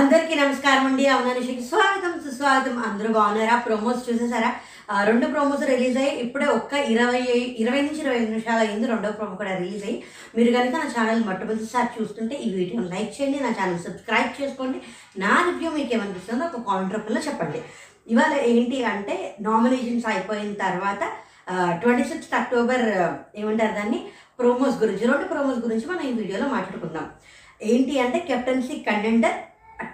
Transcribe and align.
అందరికీ 0.00 0.34
నమస్కారం 0.40 0.84
అండి. 0.88 1.04
అవునానుషికి 1.14 1.62
స్వాగతం 1.70 2.12
సుస్వాగతం. 2.26 2.76
అందరూ 2.86 3.08
బాగున్నారా? 3.16 3.56
ప్రోమోస్ 3.64 4.06
చూసేసారా? 4.06 4.50
రెండు 5.08 5.26
ప్రోమోస్ 5.32 5.64
రిలీజ్ 5.70 5.98
అయ్యి 6.02 6.14
ఇప్పుడే 6.22 6.46
ఒక్క 6.58 6.72
ఇరవై 6.92 7.20
ఇరవై 7.62 7.80
నుంచి 7.86 8.00
ఇరవై 8.04 8.16
ఐదు 8.20 8.30
నిమిషాలు 8.34 8.62
అయింది. 8.66 8.86
రెండో 8.92 9.10
ప్రోమో 9.18 9.36
కూడా 9.40 9.52
రిలీజ్ 9.58 9.84
అయ్యి 9.88 9.98
మీరు 10.36 10.50
కనుక 10.56 10.72
నా 10.82 10.88
ఛానల్ 10.94 11.20
మొట్టమొదటిసారి 11.28 11.90
చూస్తుంటే 11.96 12.38
ఈ 12.46 12.48
వీడియోని 12.56 12.88
లైక్ 12.94 13.12
చేయండి 13.16 13.44
నా 13.46 13.52
ఛానల్ 13.58 13.84
సబ్స్క్రైబ్ 13.88 14.32
చేసుకోండి. 14.40 14.80
నా 15.24 15.34
రివ్యూ 15.48 15.72
మీకు 15.76 15.92
ఏమనిపిస్తుందో 15.98 16.48
ఒక 16.50 16.62
కామెంట్ 16.70 16.96
రూపంలో 16.98 17.22
చెప్పండి. 17.28 17.62
ఇవాళ 18.14 18.32
ఏంటి 18.54 18.80
అంటే 18.94 19.16
నామినేషన్స్ 19.50 20.10
అయిపోయిన 20.14 20.52
తర్వాత 20.64 21.02
ట్వంటీ 21.82 22.04
సిక్స్త్ 22.10 22.36
అక్టోబర్ 22.42 22.88
ఏమంటారు 23.42 23.74
దాన్ని? 23.82 24.02
ప్రోమోస్ 24.40 24.82
గురించి 24.84 25.06
రెండు 25.12 25.30
ప్రోమోస్ 25.34 25.62
గురించి 25.68 25.86
మనం 25.92 26.04
ఈ 26.10 26.18
వీడియోలో 26.22 26.48
మాట్లాడుకుందాం. 26.56 27.08
ఏంటి 27.72 27.94
అంటే 28.06 28.20
కెప్టెన్సీ 28.30 28.76
కంటెండర్ 28.90 29.38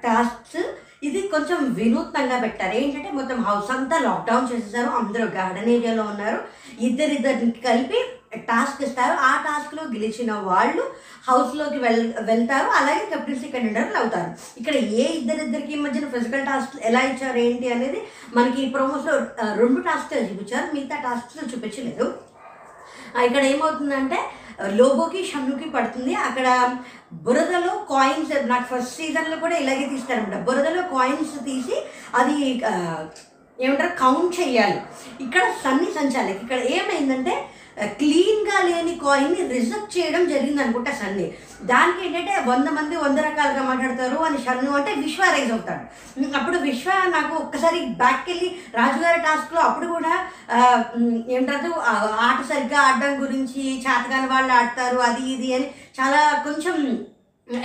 టాస్క్స్ 0.04 0.62
ఇది 1.02 1.20
కొంచెం 1.28 1.74
వినూత్నంగా 1.74 2.38
పెట్టారు. 2.38 2.76
ఏంటంటే 2.76 3.10
మొత్తం 3.10 3.42
హౌస్ 3.42 3.70
అంతా 3.70 3.98
లాక్డౌన్ 3.98 4.48
చేసేసారు. 4.52 4.90
అందరూ 4.90 5.24
గార్డెన్ 5.24 5.70
ఏరియాలో 5.70 6.02
ఉన్నారు. 6.02 6.40
ఇద్దరిద్దరికి 6.80 7.60
కలిపి 7.60 8.00
టాస్క్ 8.36 8.82
ఇస్తారు. 8.82 9.16
ఆ 9.20 9.42
టాస్క్లో 9.42 9.82
గెలిచిన 9.82 10.32
వాళ్ళు 10.32 10.90
హౌస్లోకి 11.28 11.78
వెళ్ 11.78 12.12
వెళ్తారు. 12.20 12.66
అలాగే 12.66 13.06
కెప్టెన్సీ 13.10 13.48
కంటెండర్లు 13.48 13.96
అవుతారు. 13.96 14.30
ఇక్కడ 14.60 14.74
ఏ 14.74 15.04
ఇద్దరిద్దరికి 15.18 15.76
మధ్యన 15.76 16.08
ఫిజికల్ 16.08 16.46
టాస్క్ 16.46 16.82
ఎలా 16.82 17.00
ఇచ్చారు 17.00 17.38
ఏంటి 17.38 17.72
అనేది 17.72 18.02
మనకి 18.36 18.62
ఈ 18.62 18.70
ప్రోమోస్లో 18.70 19.14
రెండు 19.54 19.80
టాస్క్లు 19.80 20.18
చూపించారు. 20.18 20.74
మిగతా 20.74 20.96
టాస్క్స్ 20.96 21.54
చూపించలేదు. 21.54 22.14
ఇక్కడ 23.24 23.42
ఏమవుతుందంటే 23.42 24.18
లోబోకి 24.78 25.20
షన్నుకి 25.30 25.66
పడుతుంది. 25.76 26.14
అక్కడ 26.28 26.46
బురదలో 27.26 27.72
కాయిన్స్ 27.92 28.32
నాకు 28.52 28.66
ఫస్ట్ 28.70 28.96
సీజన్లో 29.00 29.36
కూడా 29.44 29.56
ఇలాగే 29.62 29.84
తీస్తారనమాట 29.92 30.40
బురదలో 30.48 30.82
కాయిన్స్ 30.96 31.36
తీసి 31.48 31.76
అది 32.20 32.36
ఏమంటారు 33.58 33.92
కౌంట్ 34.00 34.34
చేయాలి 34.40 34.80
ఇక్కడ 35.24 35.44
సన్ని 35.62 35.88
సంచాలకి 35.98 36.40
ఇక్కడ 36.44 36.60
ఏమైందంటే 36.76 37.34
క్లీన్గా 37.98 38.58
లేని 38.62 38.94
కాయిన్ని 38.98 39.42
రిజెక్ట్ 39.50 39.96
చేయడం 39.96 40.28
జరిగింది 40.28 40.62
అనుకుంటా 40.62 40.92
సన్ని. 40.92 41.26
దానికి 41.62 42.06
ఏంటంటే 42.06 42.34
వంద 42.46 42.68
మంది 42.68 42.96
వంద 42.96 43.18
రకాలుగా 43.18 43.62
మాట్లాడతారు 43.62 44.18
అని 44.18 44.38
షన్ను 44.38 44.70
అంటే 44.74 44.92
విశ్వ 44.96 45.22
రైజ్ 45.30 45.52
అవుతాడు. 45.52 45.84
అప్పుడు 46.34 46.58
విశ్వ 46.58 46.88
నాకు 47.08 47.34
ఒక్కసారి 47.36 47.80
బ్యాక్ 47.96 48.28
వెళ్ళి 48.28 48.48
రాజుగారి 48.74 49.20
టాస్క్లో 49.20 49.60
అప్పుడు 49.60 49.86
కూడా 49.86 50.14
ఆ, 50.50 50.58
ఆట 52.26 52.40
సరిగ్గా 52.48 52.80
ఆడడం 52.80 53.22
గురించి 53.22 53.62
చేతగాని 53.78 54.26
వాళ్ళు 54.26 54.52
ఆడతారు 54.52 54.98
అది 55.02 55.22
ఇది 55.32 55.54
అని 55.54 55.68
చాలా 56.00 56.20
కొంచెం 56.44 56.76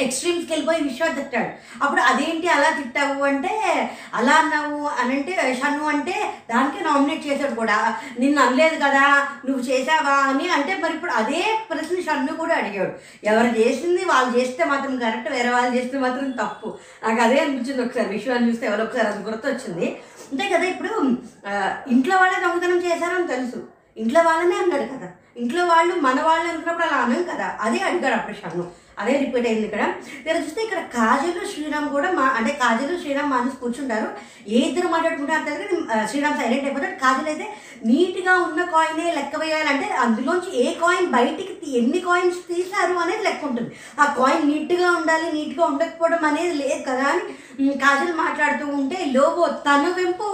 ఎక్స్ట్రీమ్స్కి 0.03 0.51
వెళ్ళిపోయి 0.53 0.83
విశ్వ 0.83 1.07
తిట్టాడు. 1.07 1.49
అప్పుడు 1.83 2.01
అదేంటి 2.01 2.47
అలా 2.47 2.69
తిట్టావు 2.69 3.23
అంటే 3.23 3.53
అలా 4.13 4.33
అన్నావు 4.33 4.87
అని 4.87 5.13
అంటే 5.15 5.57
షన్ను 5.61 5.85
అంటే 5.85 6.33
దానికే 6.49 6.83
నామినేట్ 6.83 7.27
చేశాడు 7.27 7.55
కూడా. 7.55 7.97
నిన్ను 8.19 8.41
అనలేదు 8.41 8.75
కదా 8.75 9.03
నువ్వు 9.45 9.63
చేసావా 9.63 10.15
అని 10.31 10.49
అంటే 10.49 10.75
మరి 10.75 10.93
ఇప్పుడు 10.93 11.11
అదే 11.11 11.59
ప్రశ్న 11.71 12.01
షన్ను 12.01 12.33
కూడా 12.33 12.55
అడిగాడు. 12.55 12.93
ఎవరు 13.23 13.59
చేసింది 13.59 14.05
వాళ్ళు 14.05 14.37
చేస్తే 14.37 14.63
మాత్రం 14.63 14.99
కరెక్ట్ 14.99 15.31
వేరే 15.31 15.49
వాళ్ళు 15.49 15.75
చేస్తే 15.75 15.97
మాత్రం 15.97 16.31
తప్పు. 16.31 16.77
నాకు 17.03 17.21
అదే 17.21 17.39
అనిపించింది 17.39 17.81
ఒకసారి. 17.81 18.09
విశ్వాన్ని 18.09 18.49
చూస్తే 18.49 18.67
ఎవరో 18.67 18.83
ఒకసారి 18.83 19.07
అది 19.07 19.23
గుర్తొచ్చింది. 19.23 19.99
అంతే 20.31 20.49
కదా 20.53 20.63
ఇప్పుడు 20.63 20.89
ఇంట్లో 21.91 22.17
వాళ్ళే 22.17 22.39
దొంగతనం 22.47 22.77
చేశారని 22.77 23.27
తెలుసు. 23.27 23.67
ఇంట్లో 23.97 24.21
వాళ్ళనే 24.21 24.55
అన్నాడు 24.55 24.97
కదా. 24.97 25.09
ఇంట్లో 25.37 25.65
వాళ్ళు 25.65 25.95
మన 25.95 26.21
వాళ్ళు 26.21 26.47
అనుకున్నప్పుడు 26.49 26.85
అలా 26.85 26.97
అనం 26.97 27.23
కదా. 27.23 27.57
అదే 27.61 27.79
అడిగాడు 27.79 28.15
అప్పుడు 28.15 28.35
షన్ను. 28.35 28.82
అదే 29.01 29.13
రిపీట్ 29.23 29.47
అయింది 29.49 29.65
ఇక్కడ. 29.67 29.83
ఇక్కడ 30.19 30.35
చూస్తే 30.43 30.61
ఇక్కడ 30.65 30.81
కాజల్ 30.95 31.39
శ్రీరామ్ 31.51 31.87
కూడా 31.95 32.09
మా 32.17 32.25
అంటే 32.39 32.51
కాజల్ 32.63 32.99
శ్రీరామ్ 33.03 33.31
మానేసి 33.33 33.57
కూర్చుంటారు. 33.63 34.09
ఏ 34.55 34.59
ఇద్దరు 34.69 34.87
మాట్లాడుకుంటారు 34.93 35.45
తెలియదు 35.49 35.75
కానీ, 35.89 36.05
శ్రీరామ్ 36.11 36.37
సైలెంట్ 36.39 36.65
అయిపోతాడు. 36.67 36.95
కాజల్ 37.03 37.29
అయితే 37.33 37.47
నీట్గా 37.89 38.33
ఉన్న 38.47 38.61
కాయినే 38.73 39.07
లెక్క 39.17 39.39
వేయాలంటే 39.43 39.87
అందులోంచి 40.03 40.49
ఏ 40.63 40.67
కాయిన్ 40.83 41.09
బయటికి 41.17 41.53
ఎన్ని 41.79 41.99
కాయిన్స్ 42.07 42.39
తీశారు 42.51 42.95
అనేది 43.03 43.23
లెక్క 43.27 43.43
ఉంటుంది. 43.49 43.69
ఆ 44.01 44.05
కాయిన్ 44.19 44.47
నీట్గా 44.51 44.89
ఉండాలి 44.99 45.27
నీట్గా 45.37 45.63
ఉండకపోవడం 45.71 46.23
అనేది 46.31 46.55
లేదు 46.63 46.81
కదా 46.89 47.07
అని 47.13 47.75
కాజల్ 47.85 48.13
మాట్లాడుతూ 48.23 48.67
ఉంటే 48.79 48.99
లోబో 49.15 49.45
తన 49.69 49.83
వెంపు 49.99 50.27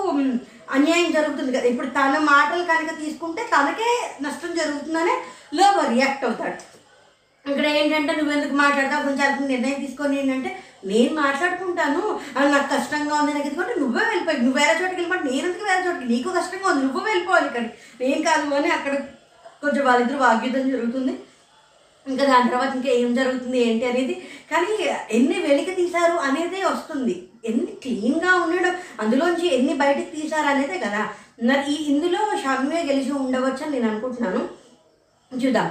అన్యాయం 0.77 1.09
జరుగుతుంది 1.17 1.51
కదా. 1.55 1.67
ఇప్పుడు 1.73 1.89
తన 1.99 2.15
మాటలు 2.31 2.63
కనుక 2.71 2.91
తీసుకుంటే 3.03 3.43
తనకే 3.55 3.89
నష్టం 4.25 4.51
జరుగుతుందనే 4.59 5.15
లోబో 5.59 5.83
రియాక్ట్ 5.93 6.25
అవుతాడు. 6.27 6.57
ఇక్కడ 7.45 7.67
ఏంటంటే 7.79 8.13
నువ్వెందుకు 8.19 8.55
మాట్లాడతావు? 8.63 9.05
కొంచెం 9.07 9.23
అల్ప 9.27 9.47
నిర్ణయం 9.51 9.79
తీసుకొని 9.85 10.17
ఏంటంటే 10.21 10.49
నేను 10.91 11.13
మాట్లాడుకుంటాను. 11.23 12.01
నాకు 12.53 12.67
కష్టంగా 12.73 13.13
ఉంది 13.21 13.31
నాకు 13.35 13.47
ఎందుకంటే 13.49 13.73
నువ్వే 13.83 14.03
వెళ్ళిపోయి 14.11 14.43
నువ్వు 14.45 14.59
వేరే 14.59 14.73
చోటుకి 14.79 14.99
వెళ్ళిపోయి 14.99 15.23
నేను 15.29 15.45
ఎందుకు 15.47 15.65
వేరే 15.69 15.81
చోటుకి? 15.87 16.07
నీకు 16.13 16.35
కష్టంగా 16.37 16.67
ఉంది 16.71 16.83
నువ్వు 16.87 17.07
వెళ్ళిపోవాలి 17.09 17.47
ఇక్కడ 17.49 17.65
నేను 18.03 18.21
కాదు 18.29 18.55
అని 18.59 18.71
అక్కడ 18.77 18.93
కొంచెం 19.63 19.81
వాళ్ళిద్దరు 19.87 20.21
వాగ్యుద్ధం 20.25 20.69
జరుగుతుంది. 20.75 21.13
ఇంకా 22.05 22.23
దాని 22.29 22.49
తర్వాత 22.51 22.71
ఇంకా 22.77 22.91
ఏం 22.99 23.09
జరుగుతుంది 23.17 23.57
ఏంటి 23.65 23.85
అనేది. 23.89 24.13
కానీ 24.51 24.69
ఎన్ని 25.17 25.37
వెలికి 25.47 25.73
తీశారు 25.81 26.15
అనేదే 26.27 26.61
వస్తుంది. 26.71 27.15
ఎన్ని 27.49 27.71
క్లీన్గా 27.83 28.31
ఉండడం 28.43 28.73
అందులోంచి 29.01 29.47
ఎన్ని 29.57 29.73
బయటకు 29.81 30.09
తీశారు 30.15 30.47
అనేదే 30.53 30.77
కదా. 30.85 31.01
మరి 31.49 31.61
ఈ 31.73 31.75
ఇందులో 31.91 32.21
షమ్మే 32.43 32.79
గెలిచి 32.89 33.11
ఉండవచ్చు 33.23 33.63
అని 33.65 33.73
నేను 33.75 33.87
అనుకుంటున్నాను. 33.91 34.41
చూద్దాం. 35.31 35.69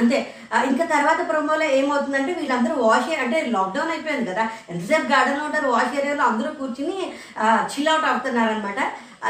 అంతే. 0.00 0.18
ఇంకా 0.66 0.84
తర్వాత 0.84 1.20
ప్రోమోలో 1.28 1.64
ఏమవుతుందంటే 1.78 2.32
వీళ్ళందరూ 2.32 2.74
వాష్ 2.84 3.10
అంటే 3.24 3.38
లాక్డౌన్ 3.54 3.90
అయిపోయింది 3.90 4.30
కదా. 4.30 4.44
ఎంతసేపు 4.70 5.06
గార్డెన్లో 5.12 5.44
ఉంటారు 5.44 5.68
వాష్ 5.68 5.94
ఏరియాలో 5.98 6.24
అందరూ 6.24 6.50
కూర్చుని 6.52 6.98
చిల్ 7.72 7.88
అవుట్ 7.88 8.04
అవుతున్నారనమాట 8.04 8.80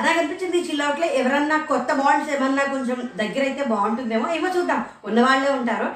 నాకు 0.03 0.19
అనిపించింది 0.21 0.59
చిల్ 0.67 0.83
అవుట్లో 0.85 1.07
ఎవరన్నా 1.21 1.57
కొత్త 1.71 1.93
బాండ్స్ 2.01 2.31
ఏమన్నా 2.35 2.63
కొంచెం 2.73 2.99
దగ్గర 3.21 3.43
అయితే 3.49 3.63
బాగుంటుందేమో 3.73 4.27
ఏమో 4.37 4.49
చూద్దాం. 4.57 4.81
ఉన్నవాళ్ళే 5.09 5.51
ఉంటారు. 5.59 5.89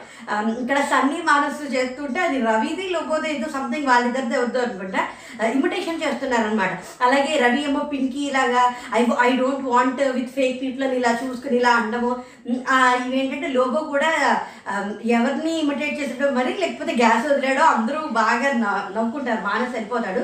ఇక్కడ 0.62 0.78
సన్నీ 0.92 1.18
మానసు 1.30 1.64
చేస్తుంటే 1.74 2.20
అది 2.26 2.38
రవిది 2.48 2.84
లేకపోతే 2.94 3.28
ఏదో 3.34 3.48
సంథింగ్ 3.56 3.88
వాళ్ళిద్దరిదే 3.92 4.38
వద్దు 4.42 4.58
అనుకుంటా. 4.64 5.02
ఇమిటేషన్ 5.56 6.02
చేస్తున్నారనమాట 6.04 6.72
అలాగే 7.06 7.32
రవి 7.44 7.60
ఏమో 7.68 7.82
పింకీ 7.92 8.22
ఇలాగా 8.30 8.62
I 8.98 9.00
I 9.26 9.30
don't 9.40 9.66
want 9.72 10.02
with 10.18 10.32
fake 10.38 10.56
people 10.62 10.84
అని 10.86 10.96
ఇలా 11.00 11.12
చూసుకుని 11.22 11.58
ఇలా 11.60 11.72
అండము 11.80 12.12
ఇవేంటంటే 13.06 13.48
లోగో 13.58 13.80
కూడా 13.92 14.12
ఎవరిని 15.16 15.52
ఇమిటేట్ 15.62 15.98
చేసేటో 16.00 16.30
మరి 16.38 16.52
లేకపోతే 16.62 16.94
గ్యాస్ 17.02 17.26
వదిలేడో 17.30 17.64
అందరూ 17.76 18.00
బాగా 18.22 18.50
నవ్వుకుంటారు. 18.94 19.42
మానస్ 19.48 19.74
వెళ్ళిపోతాడు 19.76 20.22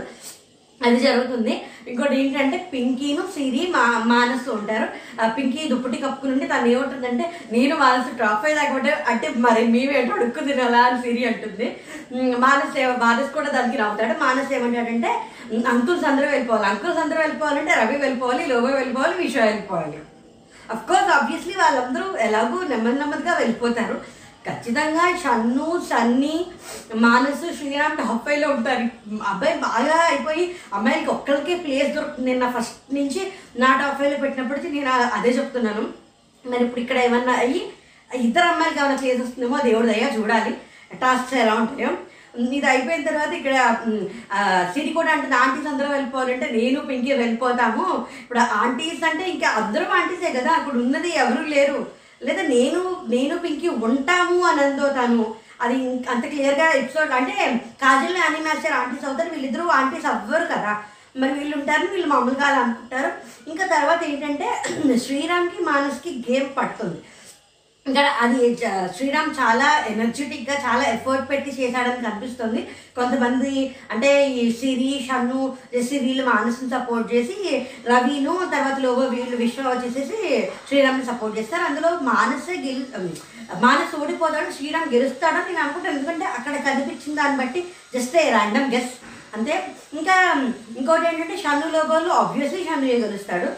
అది 0.80 1.00
జరుగుతుంది. 1.00 1.52
ఇంకోటి 1.88 2.20
ఏంటంటే 2.20 2.68
పింకీను 2.72 3.22
సిరి 3.34 3.66
మా 3.70 4.02
మానసు 4.04 4.50
ఉంటారు 4.50 4.86
ఆ 5.20 5.28
పింకీ 5.28 5.68
దుప్పటి 5.68 5.96
కప్పుకుని 5.96 6.46
తను 6.46 6.66
ఏమంటుందంటే 6.66 7.24
నేను 7.52 7.76
మానసు 7.76 8.16
ట్రాఫీ 8.16 8.54
లేకపోతే 8.54 8.90
అంటే 9.06 9.28
మరి 9.36 9.66
మేమేంటో 9.66 10.14
అడుక్కు 10.14 10.44
తినాలా? 10.44 10.78
అని 10.82 11.02
సిరి 11.02 11.26
అంటుంది. 11.26 11.66
ఉమ్, 12.12 12.40
మానస్ 12.40 12.76
మానస్ 13.00 13.34
కూడా 13.34 13.50
దానికి 13.50 13.76
రావుతాడు. 13.76 14.18
మానస్ 14.18 14.52
ఏమంటాడంటే 14.52 15.12
ఉమ్, 15.52 15.66
అంకుల్స్ 15.66 16.04
అందరూ 16.04 16.28
వెళ్ళిపోవాలి. 16.28 16.66
అంకుల్స్ 16.66 16.98
అందరూ 16.98 17.20
వెళ్ళిపోవాలంటే 17.20 17.74
రవి 17.74 17.96
వెళ్ళిపోవాలి 17.96 18.46
లోబో 18.46 18.66
వెళ్ళిపోవాలి 18.66 19.14
విశ్వ 19.14 19.40
వెళ్ళిపోవాలి. 19.44 19.98
అఫ్ 20.70 20.88
కోర్స్ 20.88 21.14
ఆబ్వియస్లీ 21.14 21.54
వాళ్ళందరూ 21.54 22.16
ఎలాగో 22.18 22.62
నెమ్మది 22.64 22.98
నెమ్మదిగా 22.98 23.34
వెళ్ళిపోతారు. 23.34 23.96
ఖచ్చితంగా 24.44 25.04
షన్ను 25.22 25.66
సన్ని 25.90 26.34
మానసు 27.04 27.46
శ్రీరామ్ 27.58 27.96
టాప్ 28.00 28.24
ఫైవ్లో 28.26 28.48
ఉంటారు. 28.56 28.86
అబ్బాయి 29.30 29.54
బాగా 29.66 29.96
అయిపోయి 30.10 30.44
అమ్మాయిలకి 30.76 31.10
ఒక్కరికే 31.16 31.54
ప్లేస్ 31.64 31.94
దొరుకుతుంది. 31.96 32.26
నేను 32.30 32.40
నా 32.44 32.50
ఫస్ట్ 32.56 32.76
నుంచి 32.98 33.20
నా 33.62 33.70
టాప్ 33.80 33.98
ఫైవ్లో 34.00 34.18
పెట్టినప్పటికీ 34.24 34.68
నేను 34.76 34.92
అదే 35.18 35.32
చెప్తున్నాను. 35.38 35.84
మరి 36.44 36.62
ఇప్పుడు 36.66 36.82
ఇక్కడ 36.84 36.98
ఏమన్నా 37.06 37.34
అయ్యి 37.44 37.62
ఇద్దరు 38.10 38.46
అమ్మాయిలకి 38.52 38.80
ఏమైనా 38.82 38.98
ప్లేస్ 39.02 39.22
వస్తుందేమో 39.22 39.58
దేవుడి 39.68 39.88
దయ 39.92 40.10
చూడాలి. 40.18 40.52
టాస్క్స్ 41.02 41.34
ఎలా 41.44 41.54
ఉంటాయో. 41.62 41.92
ఇది 42.54 42.66
అయిపోయిన 42.66 43.02
తర్వాత 43.08 43.32
ఇక్కడ 43.38 43.56
ఉమ్, 43.86 44.04
సిరి 44.72 44.90
కూడా 44.96 45.10
అంటే 45.16 45.36
ఆంటీస్ 45.42 45.68
అందరూ 45.72 45.88
వెళ్ళిపోవాలంటే 45.92 46.46
నేను 46.56 46.78
పింకీ 46.88 47.12
వెళ్ళిపోతాము. 47.20 47.84
ఇప్పుడు 48.22 48.40
ఆంటీస్ 48.62 49.04
అంటే 49.10 49.24
ఇంకా 49.34 49.48
అందరూ 49.60 49.84
ఆంటీసే 49.98 50.30
కదా. 50.38 50.50
అక్కడ 50.58 50.74
ఉన్నది 50.84 51.10
ఎవరు 51.24 51.44
లేరు. 51.54 51.78
లేదా 52.24 52.42
నేను 52.54 52.80
నేను 53.08 53.38
పింకి 53.38 53.68
ఉంటాము 53.88 54.38
అని 54.42 54.60
అందో 54.60 54.86
అది 55.60 55.76
అంత 56.08 56.24
క్లియర్గా 56.26 56.66
ఎపిసోడ్ 56.72 57.12
అంటే 57.12 57.34
కాజల్ 57.80 58.16
యానీ 58.16 58.40
మాస్టర్ 58.40 58.72
ఆంటీస్ 58.72 59.04
అవుతారు 59.04 59.30
వీళ్ళిద్దరూ 59.30 59.66
ఆంటీస్ 59.70 60.06
అవ్వరు 60.06 60.44
కదా. 60.44 60.72
మరి 61.16 61.32
వీళ్ళు 61.32 61.56
ఉంటారు 61.56 61.86
వీళ్ళు 61.92 62.08
మామూలుగా 62.08 62.46
అనుకుంటారు. 62.62 63.10
ఇంకా 63.48 63.64
తర్వాత 63.66 64.00
ఏంటంటే 64.04 64.46
శ్రీరామ్కి 65.04 65.62
మానస్కి 65.64 66.10
గేమ్ 66.28 66.48
పడుతుంది 66.56 66.98
ఇంకా 67.88 68.02
అది 68.24 68.38
శ్రీరామ్ 68.96 69.32
చాలా 69.38 69.66
ఎనర్జెటిక్గా 69.92 70.54
చాలా 70.66 70.84
ఎఫర్ట్ 70.92 71.26
పెట్టి 71.30 71.50
చేశాడని 71.58 72.04
కనిపిస్తుంది. 72.06 72.60
కొంతమంది 72.98 73.52
అంటే 73.92 74.10
ఈ 74.40 74.44
సిరి 74.60 74.88
షన్ను 75.08 75.40
చేసి 75.74 75.96
వీళ్ళు 76.04 76.24
మానసుని 76.30 76.70
సపోర్ట్ 76.74 77.08
చేసి 77.14 77.36
రవిను 77.90 78.34
తర్వాత 78.54 78.78
లోగో 78.84 79.04
వీళ్ళు 79.14 79.36
విశ్వ 79.42 79.66
వచ్చేసేసి 79.68 80.18
శ్రీరామ్ని 80.68 81.06
సపోర్ట్ 81.10 81.36
చేస్తారు. 81.38 81.64
అందులో 81.70 81.90
మానసే 82.10 82.56
గెలు 82.64 82.84
మానస్ 83.66 83.94
ఓడిపోతాడు 84.00 84.50
శ్రీరామ్ 84.56 84.92
గెలుస్తాడని 84.94 85.46
నేను 85.48 85.62
అనుకుంటాను. 85.64 85.96
ఎందుకంటే 85.96 86.26
అక్కడ 86.38 86.54
కనిపించిన 86.68 87.14
దాన్ని 87.20 87.38
బట్టి 87.42 87.62
జస్ట్ 87.94 88.16
ర్యాండమ్ 88.36 88.72
గెస్ 88.76 88.94
అంతే. 89.36 89.54
ఇంకా 90.00 90.16
ఇంకోటి 90.80 91.06
ఏంటంటే 91.10 91.36
షన్ను 91.44 91.68
లోగోలు 91.76 92.10
ఆబ్వియస్లీ 92.22 92.64
షన్నుయే 92.70 92.98
గెలుస్తాడు. 93.06 93.48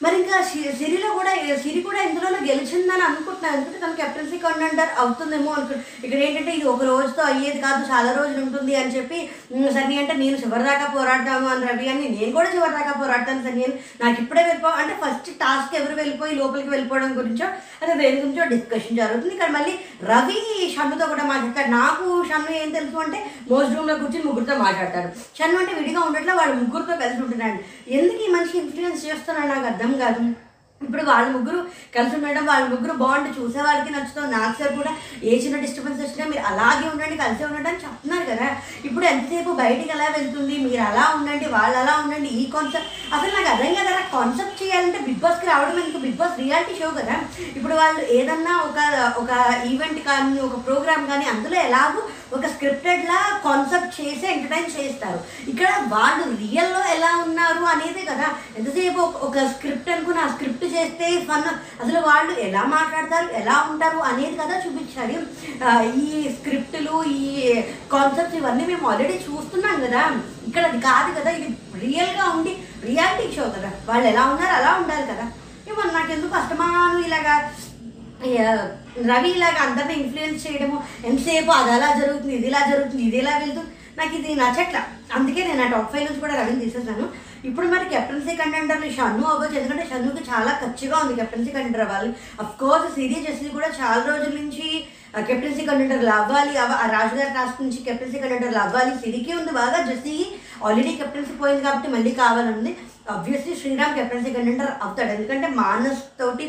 మరి 0.00 0.16
ఇంకా 0.18 0.36
సి- 0.48 0.72
సిరిలో 0.76 1.08
కూడా 1.14 1.30
సిరి 1.62 1.80
కూడా 1.84 2.00
ఇందులో 2.02 2.28
గెలిచిందని 2.42 3.04
అనుకుంటున్నాను 3.06 3.56
ఎందుకంటే 3.56 3.78
తన 3.80 3.94
కెప్టెన్సీ 4.00 4.36
కంటెండర్ 4.42 4.92
అవుతుందేమో 4.98 5.50
అనుకుంటు 5.52 5.74
ఇక్కడ 6.04 6.18
ఏంటంటే 6.26 6.52
ఇది 6.52 6.66
ఒక 6.72 6.82
రోజుతో 6.90 7.22
అయ్యేది 7.24 7.58
కాదు 7.64 7.82
చాలా 7.88 8.10
రోజులు 8.18 8.40
ఉంటుంది 8.44 8.74
అని 8.76 8.94
చెప్పి 8.94 9.18
"ఉమ్, 9.52 9.68
సన్నీ 9.76 9.96
అంటే 9.98 10.14
నేను 10.16 10.36
చివరిదాకా 10.42 10.86
పోరాడతాను 10.92 11.48
అని 11.48 11.66
రవి 11.68 11.88
అని 11.88 12.06
నేను 12.12 12.30
కూడా 12.32 12.50
చివరిదాకా 12.54 12.92
పోరాడతాను 13.00 13.42
సన్నీ 13.42 13.64
అని 13.64 13.74
నాకు 14.00 14.20
ఇప్పుడే 14.22 14.44
వెళ్ళిపో 14.44 14.70
అంటే 14.78 14.94
ఫస్ట్ 15.02 15.30
టాస్క్ 15.40 15.74
ఎవరు 15.74 15.96
వెళ్ళిపోయి 15.96 16.38
లోపలికి 16.40 16.70
వెళ్ళిపోవడం 16.70 17.10
గురించో 17.18 17.48
అదే 17.82 17.96
దేని 18.00 18.20
గురించో 18.20 18.46
డిస్కషన్ 18.52 19.00
జరుగుతుంది. 19.00 19.34
ఇక్కడ 19.34 19.50
మళ్ళీ 19.52 19.74
రవి 20.08 20.38
షన్నుతో 20.72 21.04
కూడా 21.08 21.26
మాట్లాడతాడు. 21.28 21.70
నాకు 21.76 22.06
షన్ను 22.30 22.52
ఏం 22.58 22.70
తెలుసు 22.72 23.02
అంటే 23.04 23.18
మోస్ట్ 23.50 23.74
రూమ్లో 23.76 23.96
కూర్చొని 23.96 24.26
ముగ్గురితో 24.26 24.56
మాట్లాడతాడు. 24.62 25.10
షన్ను 25.38 25.58
అంటే 25.60 25.74
విడిగా 25.78 26.00
ఉండట్లా 26.06 26.32
వాళ్ళు 26.36 26.56
ముగ్గురితో 26.62 26.96
కలిసి 27.02 27.20
ఉంటున్నాడు. 27.24 27.58
ఎందుకు 27.96 28.20
ఈ 28.22 28.32
మనిషి 28.34 28.56
ఇన్ఫ్లుయెన్స్ 28.58 29.06
చేస్తున్నాడు 29.06 29.50
నాకు 29.50 29.68
అర్థం 29.68 29.87
కాదు. 29.96 30.22
ఇప్పుడు 30.80 31.02
వాళ్ళ 31.02 31.28
ముగ్గురు 31.34 31.60
కలిసి 31.94 32.14
ఉండడం 32.16 32.44
వాళ్ళ 32.48 32.64
ముగ్గురు 32.72 32.94
బాగుంటుంది 33.00 33.38
చూసే 33.38 33.60
వాళ్ళకి 33.66 33.90
నచ్చుతుంది 33.94 34.30
నాకు 34.34 34.54
సార్ 34.58 34.74
కూడా 34.76 34.90
ఏ 35.28 35.40
చిన్న 35.42 35.56
డిస్టర్బెన్స్ 35.64 36.02
వచ్చినా 36.02 36.24
మీరు 36.30 36.42
అలాగే 36.50 36.84
ఉండండి 36.90 37.16
కలిసి 37.22 37.44
ఉండండి 37.44 37.68
అని 37.70 37.82
చెప్తున్నారు 37.84 38.26
కదా. 38.30 38.48
ఇప్పుడు 38.88 39.04
ఎంతసేపు 39.04 39.50
బయటికి 39.62 39.90
ఎలా 39.96 40.06
వెళ్తుంది? 40.16 40.54
మీరు 40.66 40.82
అలా 40.90 41.04
ఉండండి 41.16 41.46
వాళ్ళు 41.56 41.76
అలా 41.82 41.94
ఉండండి 42.02 42.28
ఈ 42.42 42.44
కాన్సెప్ట్ 42.54 42.92
అసలు 43.14 43.30
నాకు 43.36 43.50
అర్థం 43.54 43.74
కదా 43.80 43.94
కాన్సెప్ట్ 44.14 44.62
చేయాలంటే 44.62 44.98
బిగ్ 45.08 45.22
బాస్కి 45.24 45.46
రావడం 45.50 45.78
ఎందుకు? 45.82 45.98
బిగ్ 46.06 46.18
బాస్ 46.20 46.38
రియాలిటీ 46.44 46.76
షో 46.80 46.90
కదా. 47.00 47.16
ఇప్పుడు 47.56 47.74
వాళ్ళు 47.74 48.00
ఏదన్నా 48.18 48.54
ఒక 48.68 48.78
ఒక 49.22 49.30
ఈవెంట్ 49.72 50.00
కానీ 50.10 50.40
ఒక 50.40 50.64
ప్రోగ్రామ్ 50.68 51.06
కానీ 51.12 51.26
అందులో 51.34 51.58
ఎలాగో 51.68 52.02
ఒక 52.32 52.46
స్క్రిప్టెడ్ 52.46 53.04
లా 53.04 53.40
కాన్సెప్ట్ 53.44 54.00
చేసి 54.00 54.32
ఎంటర్టైన్ 54.32 54.80
చేస్తారు. 54.80 55.50
ఇక్కడ 55.50 55.68
వాళ్ళు 55.88 56.36
రియల్లో 56.36 56.80
ఎలా 56.80 57.16
ఉన్నారు 57.16 57.64
అనేదే 57.64 58.04
కదా. 58.04 58.28
ఎంతసేపు 58.58 59.00
ఒక- 59.00 59.46
స్క్రిప్ట్ 59.46 59.90
అనుకుని 59.90 60.20
ఆ 60.20 60.28
స్క్రిప్ట్ 60.28 60.64
చేస్తే 60.64 61.20
ఫన్ 61.20 61.42
అసలు 61.82 62.00
వాళ్ళు 62.00 62.40
ఎలా 62.40 62.62
మాట్లాడతారు 62.62 63.28
ఎలా 63.32 63.66
ఉంటారు 63.70 63.98
అనేది 63.98 64.36
కదా 64.36 64.56
చూపించాలి. 64.58 65.18
ఈ 66.00 66.28
స్క్రిప్టులు 66.32 67.04
ఈ 67.04 67.52
కాన్సెప్ట్స్ 67.92 68.36
ఇవన్నీ 68.36 68.66
మేము 68.66 68.90
ఆల్రెడీ 68.90 69.14
చూస్తున్నాం 69.14 69.84
కదా. 69.84 70.20
ఇక్కడ 70.46 70.64
అది 70.64 70.80
కాదు 70.80 71.20
కదా 71.20 71.30
ఇది 71.30 71.56
రియల్గా 71.80 72.24
ఉండి 72.24 72.58
రియాలిటీ 72.84 73.36
షో 73.36 73.42
కదా. 73.42 73.70
వాళ్ళు 73.86 74.06
ఎలా 74.08 74.26
ఉన్నారు 74.26 74.52
అలా 74.52 74.74
ఉండాలి 74.74 75.06
కదా. 75.06 75.32
ఇవ్వ 75.68 75.82
నాకెందుకు 75.92 76.32
కష్టమాను 76.32 76.98
ఇలాగా 76.98 77.52
రవి 79.06 79.30
ఇలాగా 79.30 79.70
అందరిని 79.70 79.94
ఇన్ఫ్లుయెన్స్ 79.94 80.46
చేయడము 80.46 80.82
ఎంతసేపు 81.04 81.50
అది 81.50 81.70
అలా 81.70 81.94
జరుగుతుంది 82.00 82.34
ఇది 82.34 82.46
ఇలా 82.46 82.66
జరుగుతుంది 82.70 83.02
ఇది 83.02 83.16
ఇలా 83.16 83.38
వెళ్తుంది 83.38 83.70
నాకు 83.98 84.14
ఇది 84.16 84.34
నచ్చట్ల. 84.34 84.82
అందుకే 85.14 85.44
నేను 85.44 85.64
ఆ 85.64 85.68
టాప్ 85.68 85.92
ఫైవ్ 85.92 86.04
నుంచి 86.04 86.20
కూడా 86.20 86.34
రవిని 86.34 86.60
తీసేసాను. 86.60 87.08
ఇప్పుడు 87.44 87.66
మరి 87.66 87.88
కెప్టెన్సీ 87.88 88.36
కంటెండర్లు 88.36 88.92
షన్ను 88.92 89.24
అవ్వచ్చు 89.24 89.58
ఎందుకంటే 89.58 89.88
షన్నుకి 89.90 90.30
చాలా 90.30 90.58
ఖర్చుగా 90.64 90.98
ఉంది 90.98 91.14
కెప్టెన్సీ 91.14 91.52
కంటెండర్ 91.52 91.80
అవ్వాలి. 91.80 92.12
అఫ్ 92.40 92.60
కోర్స్ 92.60 92.94
సిరీస్ 92.94 93.30
చేసి 93.30 93.48
కూడా 93.48 93.68
చాలా 93.68 94.04
రోజుల 94.04 94.34
నుంచి 94.34 94.84
కెప్టెన్సీ 95.26 95.66
కంటెండర్లు 95.66 96.10
అవ్వాలి. 96.10 96.58
అవ- 96.58 96.72
ఆ 96.72 96.86
రాజుగారి 96.86 97.34
టాస్క్ 97.34 97.62
నుంచి 97.62 97.76
కెప్టెన్సీ 97.76 98.18
కంటెండర్లు 98.18 98.58
అవ్వాలి. 98.58 98.90
సిరికి 98.90 99.34
ఉంది 99.34 99.52
బాగా 99.52 99.86
జెస్సీ 99.86 100.26
ఆల్రెడీ 100.64 100.90
కెప్టెన్సీ 100.90 101.32
పోయింది 101.32 101.62
కాబట్టి 101.62 101.88
మళ్ళీ 101.88 102.10
కావాలనుంది. 102.10 102.76
అబ్వియస్లీ 103.14 103.54
శ్రీరామ్ 103.60 103.94
కెప్టెన్సీ 103.98 104.30
కంటెండర్ 104.32 104.72
అవుతాడు 104.84 105.10
ఎందుకంటే 105.16 105.48
మానస్ 105.60 106.02
తోటి 106.18 106.46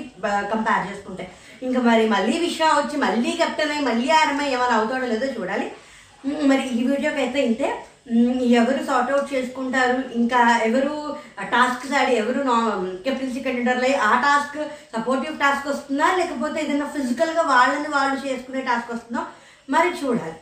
కంపేర్ 0.54 0.88
చేసుకుంటే. 0.90 1.26
ఇంకా 1.68 1.80
మరి 1.90 2.04
మళ్ళీ 2.16 2.36
విశ్వ 2.46 2.72
వచ్చి 2.80 2.98
మళ్ళీ 3.06 3.32
కెప్టెన్ 3.42 3.72
అయ్యి 3.76 3.88
మళ్ళీ 3.90 4.08
ఆర్మై 4.22 4.48
ఏమైనా 4.56 4.76
అవుతాడో 4.80 5.08
లేదో 5.14 5.28
చూడాలి. 5.38 5.68
మరి 6.50 6.64
ఈ 6.80 6.82
వీడియోకి 6.90 7.20
అయితే 7.26 7.40
ఇంతే. 7.50 7.70
ఎవరు 8.60 8.82
సార్ట్ 8.88 9.12
అవుట్ 9.14 9.34
చేసుకుంటారు? 9.34 9.98
ఇంకా 10.20 10.40
ఎవరు 10.68 10.94
టాస్క్స్ 11.54 11.94
ఆడి 12.00 12.14
ఎవరు 12.22 12.40
నా 12.50 12.56
కెప్టెన్సీ 13.06 13.42
కంటెండర్లు 13.46 13.86
అయ్యి 13.90 14.00
ఆ 14.10 14.12
టాస్క్ 14.26 14.58
సపోర్టివ్ 14.96 15.36
టాస్క్ 15.44 15.68
వస్తుందా? 15.72 16.08
లేకపోతే 16.20 16.58
ఏదైనా 16.64 16.88
ఫిజికల్గా 16.96 17.44
వాళ్ళని 17.54 17.90
వాళ్ళు 17.98 18.18
చేసుకునే 18.28 18.64
టాస్క్ 18.70 18.92
వస్తుందో? 18.96 19.24
మరి 19.70 19.92
చూడాలి. 20.02 20.38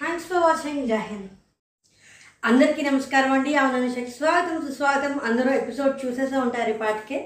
థ్యాంక్స్ 0.00 0.28
ఫర్ 0.30 0.44
వాచింగ్ 0.46 0.88
జై 0.92 1.02
హింద్ 1.10 1.30
అందరికీ 2.48 2.82
నమస్కారం 2.86 3.32
అండి. 3.34 3.50
అవునని 3.60 3.88
స్వాగతం 4.14 4.56
సుస్వాగతం. 4.62 5.12
అందరూ 5.28 5.50
ఎపిసోడ్ 5.58 5.92
చూసేసే 6.00 6.36
ఉంటారు 6.44 6.70
ఈ 6.72 6.78
పాటికే. 6.80 7.18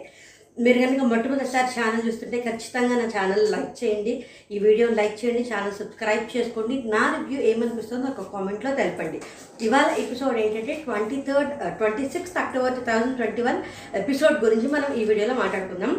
మీరు 0.65 0.79
కనుక 0.83 1.05
మొట్టమొదటిసారి 1.13 1.69
ఛానల్ 1.77 2.05
చూస్తుంటే 2.07 2.39
ఖచ్చితంగా 2.47 2.95
నా 3.01 3.07
ఛానల్ 3.15 3.43
లైక్ 3.55 3.73
చేయండి. 3.81 4.13
ఈ 4.55 4.59
వీడియో 4.67 4.87
లైక్ 4.99 5.17
చేయండి 5.21 5.43
ఛానల్ 5.53 5.79
సబ్స్క్రైబ్ 5.81 6.27
చేసుకోండి. 6.35 6.77
నా 6.95 7.03
రివ్యూ 7.15 7.39
ఏమనిపిస్తుందో 7.53 8.11
ఒక 8.13 8.27
కామెంట్లో 8.35 8.73
తెలపండి. 8.81 9.21
ఇవాళ 9.69 9.89
ఎపిసోడ్ 10.05 10.39
ఏంటంటే 10.45 10.77
twenty 10.85 11.21
third 11.29 11.55
twenty 11.81 12.07
sixth 12.17 12.41
October 12.45 12.77
two 12.79 12.85
thousand 12.91 13.19
twenty 13.21 13.45
one 13.49 13.61
episode 14.03 14.39
గురించి 14.47 14.71
మనం 14.77 14.91
ఈ 15.01 15.05
వీడియోలో 15.13 15.37
మాట్లాడుకుందాం. 15.43 15.95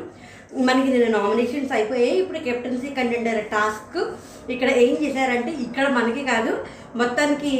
మనకి 0.67 0.89
నేను 0.91 1.07
నామినేషన్స్ 1.17 1.71
అయిపోయాయి. 1.71 2.15
ఇప్పుడు 2.21 2.39
కెప్టెన్సీ 2.39 2.89
కంటెండర్ 2.89 3.41
టాస్క్ 3.55 3.97
ఇక్కడ 4.53 4.69
ఏం 4.83 4.93
చేశారంటే 5.03 5.51
ఇక్కడ 5.65 5.87
మనకి 5.87 6.21
కాదు 6.25 6.53
మొత్తానికి 6.95 7.51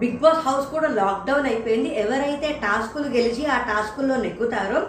బిగ్ 0.00 0.18
బాస్ 0.24 0.42
హౌస్ 0.46 0.66
కూడా 0.66 0.88
లాక్డౌన్ 0.88 1.46
అయిపోయింది. 1.46 1.90
ఎవరైతే 2.04 2.48
టాస్కులు 2.64 3.08
గెలిచి 3.16 3.46
ఆ 3.46 3.58
టాస్కుల్లో 3.70 4.16
నెగ్గుతారో 4.16 4.80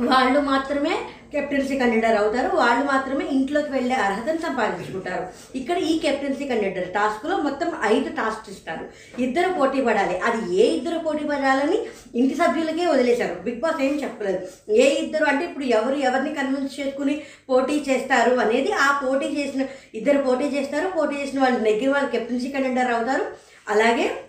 వాళ్ళు 0.00 0.40
మాత్రమే 0.40 0.94
కెప్టెన్సీ 1.32 1.78
కండిడర్ 1.78 2.16
అవుతారు. 2.16 2.56
వాళ్ళు 2.56 2.84
మాత్రమే 2.84 3.24
ఇంట్లోకి 3.26 3.72
వెళ్ళే 3.72 3.94
అర్హతను 3.94 4.38
సంపాదించుకుంటారు. 4.38 5.24
ఇక్కడ 5.54 5.76
ఈ 5.76 5.98
కెప్టెన్సీ 5.98 6.48
కండిడర్ 6.48 6.88
టాస్క్లో 6.88 7.36
మొత్తం 7.36 7.72
ఐదు 7.84 8.08
టాస్క్ 8.08 8.50
ఇస్తారు. 8.50 8.84
ఇద్దరు 9.22 9.52
పోటీ 9.52 9.80
పడాలి. 9.82 10.18
అది 10.18 10.56
ఏ 10.56 10.66
ఇద్దరు 10.76 10.98
పోటీ 10.98 11.24
పడాలని 11.24 11.78
ఇంటి 12.14 12.34
సభ్యులకే 12.34 12.86
వదిలేశారు. 12.86 13.34
బిగ్ 13.34 13.60
బాస్ 13.60 13.82
ఏం 13.82 14.02
చెప్పలేదు. 14.02 14.40
ఏ 14.72 14.86
ఇద్దరు 14.94 15.24
అంటే 15.24 15.44
ఇప్పుడు 15.44 15.64
ఎవరు 15.64 15.94
ఎవరిని 15.94 16.34
కన్విన్స్ 16.34 16.80
చేసుకుని 16.80 17.22
పోటీ 17.50 17.84
చేస్తారు 17.88 18.34
అనేది 18.36 18.72
ఆ 18.72 19.00
పోటీ 19.04 19.26
చేసిన 19.26 19.64
ఇద్దరు 19.94 20.22
పోటీ 20.22 20.44
చేస్తారు. 20.44 20.88
పోటీ 20.88 21.16
చేసిన 21.16 21.40
వాళ్ళు 21.40 21.58
దగ్గర 21.58 21.90
వాళ్ళు 21.90 22.10
కెప్టెన్సీ 22.10 22.48
కండిడర్ 22.48 22.92
అవుతారు. 22.92 23.26
అలాగే 23.68 24.24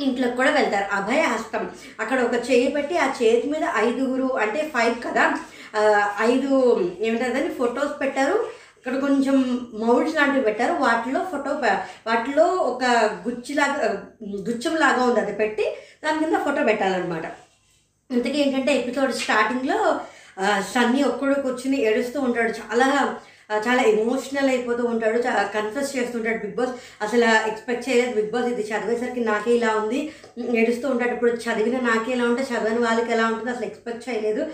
ఇంట్లోకి 0.00 0.36
కూడా 0.36 0.50
వెళ్తారు. 0.50 0.94
అభయ 0.94 1.20
హస్తం. 1.20 1.70
అక్కడ 2.00 2.20
ఒక 2.20 2.34
చేయి 2.50 2.68
పెట్టి 2.68 2.98
ఆ 2.98 3.06
చేతి 3.22 3.48
మీద 3.48 3.64
ఐదుగురు 3.76 4.36
అంటే 4.38 4.70
ఫైవ్ 4.74 4.94
కదా? 5.06 5.38
ఐదు 6.20 6.50
ఏమంటారు 7.00 7.52
ఫొటోస్ 7.54 8.00
పెట్టారు. 8.00 8.64
ఇక్కడ 8.78 9.00
కొంచెం 9.00 9.36
మౌల్డ్స్ 9.74 10.16
లాంటివి 10.16 10.44
పెట్టారు. 10.44 10.72
వాటిలో 10.72 11.20
ఫోటో 11.30 11.50
వాటిలో 12.06 12.44
ఒక 12.44 12.84
గుచ్చిలాగా 13.28 14.04
గుచ్చం 14.48 14.74
లాగా 14.76 15.04
ఉంది. 15.04 15.20
అది 15.20 15.32
పెట్టి 15.32 15.76
దాని 16.04 16.18
కింద 16.18 16.38
ఫోటో 16.38 16.64
పెట్టాలన్నమాట. 16.64 17.24
ఇంతకీ 18.10 18.38
ఏంటంటే 18.38 18.72
ఎపిసోడ్ 18.76 19.12
స్టార్టింగ్లో 19.14 20.00
సన్నీ 20.74 21.02
ఒక్కడు 21.02 21.34
కూర్చుని 21.34 21.80
ఏడుస్తూ 21.82 22.20
ఉంటాడు. 22.20 22.48
చాలా 22.48 23.16
చాలా 23.50 23.82
ఎమోషనల్ 23.82 24.50
అయిపోతూ 24.50 24.84
ఉంటాడు 24.84 25.18
చాలా 25.18 25.42
కన్ఫ్యూస్ 25.54 25.96
చేస్తుంటాడు 25.96 26.38
బిగ్ 26.38 26.56
బాస్. 26.56 26.74
అసలు 27.04 27.24
ఎక్స్పెక్ట్ 27.50 27.88
చేయలేదు 27.88 28.14
బిగ్ 28.14 28.30
బాస్ 28.30 28.48
ఇది. 28.52 28.62
చదివేసరికి 28.62 29.24
నాకే 29.24 29.52
ఇలా 29.56 29.76
ఉంది. 29.76 30.12
ఏడుస్తూ 30.60 30.88
ఉంటాడు. 30.88 31.12
ఇప్పుడు 31.14 31.32
చదివిన 31.46 31.80
నాకే 31.80 32.12
ఎలా 32.12 32.24
ఉంటే 32.24 32.42
చదవని 32.42 32.78
వాళ్ళకి 32.78 33.12
ఎలా 33.12 33.26
ఉంటుంది 33.26 33.50
అసలు 33.50 33.66
ఎక్స్పెక్ట్ 33.66 34.08
చేయలేదు. 34.08 34.44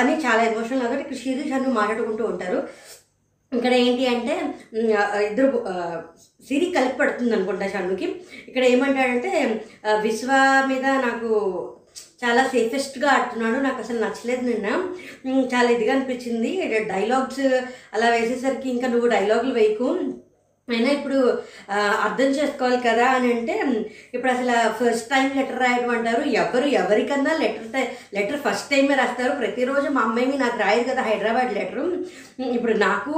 అని 0.00 0.14
చాలా 0.26 0.42
ఎమోషనల్ 0.42 0.82
అవుతాడు 0.82 1.00
ఇక్కడ 1.00 1.16
శిరీష్ 1.16 1.52
అన్ను 1.52 1.70
మాట్లాడుకుంటూ 1.70 2.24
ఉంటారు. 2.24 2.60
ఇక్కడ 3.52 3.72
ఏంటి 3.72 4.06
అంటే 4.06 4.34
ఇద్దరు 5.26 5.64
సిరి 6.48 6.66
కలిపి 6.76 6.98
పడుతుంది 6.98 7.32
అనుకుంటా 7.36 7.68
షన్నుకి 7.68 8.06
ఇక్కడ 8.48 8.64
ఏమంటాడంటే 8.64 9.62
విశ్వ 10.00 10.30
మీద 10.68 10.86
నాకు 10.86 11.30
చాలా 12.24 12.42
సేఫెస్ట్గా 12.46 13.08
ఆడుతున్నాడు. 13.10 13.62
నాకు 13.62 13.80
అసలు 13.80 13.98
నచ్చలేదు 14.04 14.40
నిన్న. 14.40 14.66
చాలా 15.54 15.70
ఇదిగా 15.70 15.94
అనిపించింది. 15.94 16.50
డైలాగ్స్ 16.92 17.40
అలా 17.94 18.08
వేసేసరికి 18.08 18.70
ఇంకా 18.70 18.86
నువ్వు 18.86 19.08
డైలాగులు 19.08 19.54
వేయకు. 19.54 20.14
అయినా 20.68 20.90
ఇప్పుడు 20.96 21.18
అర్థం 22.06 22.28
చేసుకోవాలి 22.38 22.78
కదా 22.88 23.06
అని 23.16 23.28
అంటే 23.32 23.54
ఇప్పుడు 24.14 24.32
అసలు 24.32 24.54
ఫస్ట్ 24.80 25.10
టైం 25.12 25.26
లెటర్ 25.36 25.62
రాయడం 25.62 25.90
అంటారు 25.94 26.22
ఎవరు 26.42 26.66
ఎవరికన్నా 26.80 27.32
లెటర్ 27.42 27.66
లెటర్ 28.16 28.40
ఫస్ట్ 28.44 28.70
టైమే 28.72 28.94
రాస్తారు. 29.00 29.32
ప్రతిరోజు 29.40 29.88
మా 29.96 30.02
అమ్మాయి 30.08 30.38
నాకు 30.44 30.58
రాయదు 30.64 30.86
కదా 30.90 31.02
హైదరాబాద్ 31.08 31.54
లెటరు 31.58 31.84
ఇప్పుడు 32.56 32.72
నాకు 32.86 33.14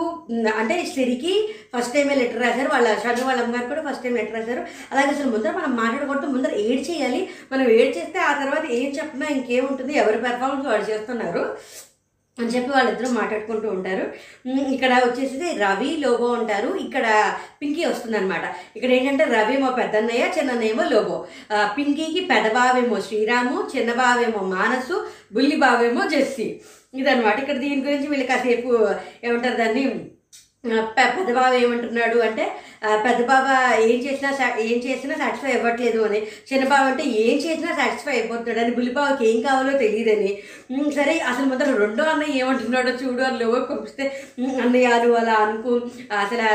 అంటే 0.60 0.76
సిరికి 0.94 1.34
ఫస్ట్ 1.74 1.94
టైమే 1.94 2.14
లెటర్ 2.22 2.42
రాశారు. 2.46 2.70
వాళ్ళ 2.74 2.88
షన్ను 3.04 3.26
వాళ్ళ 3.28 3.40
అమ్మగారు 3.42 3.70
కూడా 3.74 3.84
ఫస్ట్ 3.90 4.04
టైం 4.06 4.16
లెటర్ 4.20 4.38
రాశారు. 4.38 4.64
అలాగే 4.92 5.10
అసలు 5.16 5.30
ముందర 5.34 5.52
మనం 5.60 5.76
మాట్లాడుకుంటూ 5.82 6.26
ముందర 6.34 6.54
ఏడ్ 6.66 6.82
చేయాలి 6.90 7.22
మనం 7.52 7.64
ఏడ్ 7.78 7.96
చేస్తే 7.98 8.18
ఆ 8.30 8.32
తర్వాత 8.42 8.64
ఏం 8.80 8.90
చెప్పినా 9.00 9.28
ఇంకేముంటుంది? 9.38 9.94
ఎవరి 10.04 10.20
పెర్ఫార్మెన్స్ 10.26 10.68
వాళ్ళు 10.72 10.88
చేస్తున్నారు? 10.92 11.44
అని 12.40 12.50
చెప్పి 12.52 12.70
వాళ్ళిద్దరూ 12.74 13.08
మాట్లాడుకుంటూ 13.18 13.68
ఉంటారు. 13.76 14.04
ఇక్కడ 14.74 14.92
వచ్చేసి 15.06 15.48
రవి 15.62 15.90
లోబో 16.04 16.28
ఉంటారు 16.38 16.70
ఇక్కడ 16.84 17.06
పింకీ 17.60 17.82
వస్తుందన్నమాట. 17.84 18.44
ఇక్కడ 18.76 18.90
ఏంటంటే 18.98 19.24
రవి 19.34 19.54
ఏమో 19.58 19.70
పెద్దన్నయ్య 19.80 20.30
చిన్నన్నయ్యేమో 20.38 20.84
లోబో. 20.92 21.16
పింకీకి 21.76 22.22
పెదబావేమో 22.32 22.98
శ్రీరాము 23.08 23.56
చిన్నబావేమో 23.74 24.42
మానసు 24.56 24.96
బుల్లి 25.36 25.58
బావేమో 25.64 26.04
జెస్సీ. 26.14 26.48
ఇదనమాట 27.00 27.36
ఇక్కడ 27.42 27.58
దీని 27.64 27.82
గురించి 27.84 28.08
వీళ్ళు 28.08 28.26
కాసేపు 28.32 28.70
ఏమంటారు 29.26 29.56
దాన్ని? 29.62 29.84
పెద్ద 30.96 31.30
బావ 31.36 31.52
ఏమంటున్నాడు 31.60 32.18
అంటే 32.26 32.44
పెద్ద 33.04 33.20
బావ 33.26 33.46
ఏం 33.86 33.96
చేసినా 34.04 34.28
ఏం 34.66 34.78
చేసినా 34.84 35.14
సాటిస్ఫై 35.20 35.52
అవ్వట్లేదు 35.56 36.00
అని. 36.06 36.20
చిన్న 36.48 36.74
అంటే 36.90 37.04
ఏం 37.22 37.36
చేసినా 37.44 37.70
సాటిస్ఫై 37.78 38.12
అయిపోతున్నాడు 38.12 38.60
అని 38.64 38.72
బుల్లిబాబుకి 38.76 39.24
ఏం 39.30 39.38
కావాలో 39.42 39.72
తెలియదని. 39.78 40.30
సరే 40.98 41.14
అసలు 41.30 41.46
మొదట 41.46 41.68
రెండో 41.82 42.04
అన్నయ్య 42.04 42.40
ఏమంటున్నాడో 42.42 42.92
చూడు 43.02 43.22
అని 43.22 43.38
లోపలికి 43.38 43.68
పంపిస్తే 43.72 44.04
అన్నయ్యాలు 44.64 45.08
అలా 45.14 45.34
అనుకో 45.44 45.72
అసలు 46.20 46.46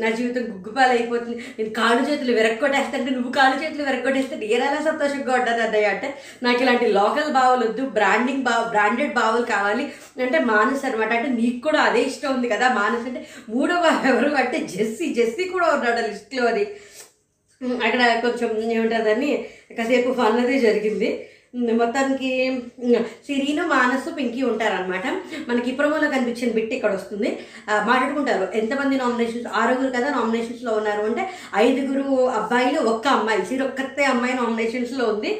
నా 0.00 0.08
జీవితం 0.10 0.44
గుగ్గుపాలు 0.52 0.92
అయిపోతుంది 0.92 1.36
నేను 1.58 1.72
కాళ్ళు 1.80 2.02
చేతులు 2.10 2.32
విరక్కొట్టేస్తాంటే 2.32 3.10
నువ్వు 3.10 3.32
కాళ్ళు 3.32 3.58
చేతులు 3.64 3.84
విరక్కొట్టేస్తే 3.84 4.36
నేను 4.36 4.54
ఎలా 4.60 4.80
సంతోషంగా 4.88 5.34
ఉంటాను 5.34 5.62
అన్నయ్య 5.62 5.92
అంటే 5.94 6.10
నాకు 6.42 6.62
ఇలాంటి 6.62 6.88
లోకల్ 6.92 7.30
బావులు 7.32 7.64
వద్దు 7.66 7.84
బ్రాండింగ్ 7.98 8.42
బావ 8.42 8.62
బ్రాండెడ్ 8.70 9.14
బావులు 9.14 9.46
కావాలి 9.46 9.86
అంటే 10.22 10.40
మానస్ 10.52 10.84
అనమాట 10.84 11.12
అంటే 11.12 11.30
నీకు 11.40 11.60
కూడా 11.68 11.82
అదే 11.82 12.02
ఇష్టం 12.02 12.32
ఉంది 12.34 12.48
కదా 12.48 12.68
మానస్ 12.80 13.06
అంటే 13.06 13.22
మూడవ 13.54 13.84
ఎవరు 14.10 14.30
అంటే 14.42 14.58
జెస్సీ 14.74 15.08
జెస్సీ 15.18 15.46
కూడా 15.54 15.68
ఉన్నాడు 15.76 16.02
లిస్ట్లో 16.08 16.44
అది 16.52 16.64
అక్కడ 17.86 18.02
కొంచెం 18.24 18.50
ఏమంటుందని 18.76 19.30
కాసేపు 19.78 20.10
ఫన్ 20.18 20.40
అది 20.42 20.56
జరిగింది. 20.66 21.10
మొత్తానికి 21.80 22.30
సిరీను 23.26 23.64
మానసు 23.72 24.10
పింకీ 24.16 24.40
ఉంటారనమాట 24.48 25.06
మనకి 25.48 25.68
ఈ 25.72 25.74
ప్రోమోలో 25.78 26.06
కనిపించిన 26.14 26.48
బిట్ 26.56 26.72
ఇక్కడ 26.76 26.92
వస్తుంది. 26.96 27.28
మాట్లాడుకుంటారు 27.90 28.46
ఎంతమంది 28.60 28.94
నామినేషన్స్ 29.02 29.46
ఆరుగురు 29.60 29.90
కదా 29.96 30.08
నామినేషన్స్లో 30.16 30.72
ఉన్నారు 30.80 31.04
అంటే 31.10 31.24
ఐదుగురు 31.64 32.06
అబ్బాయిలు 32.38 32.80
ఒక్క 32.92 33.06
అమ్మాయి 33.18 33.46
సిరి 33.50 33.64
ఒక్కతే 33.68 34.06
అమ్మాయి 34.14 34.34
నామినేషన్స్లో 34.40 35.06
ఉంది. 35.14 35.32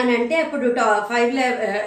అని 0.00 0.12
అంటే 0.16 0.34
అప్పుడు 0.44 0.66
టా 0.78 0.86
ఫైవ్లో 1.10 1.44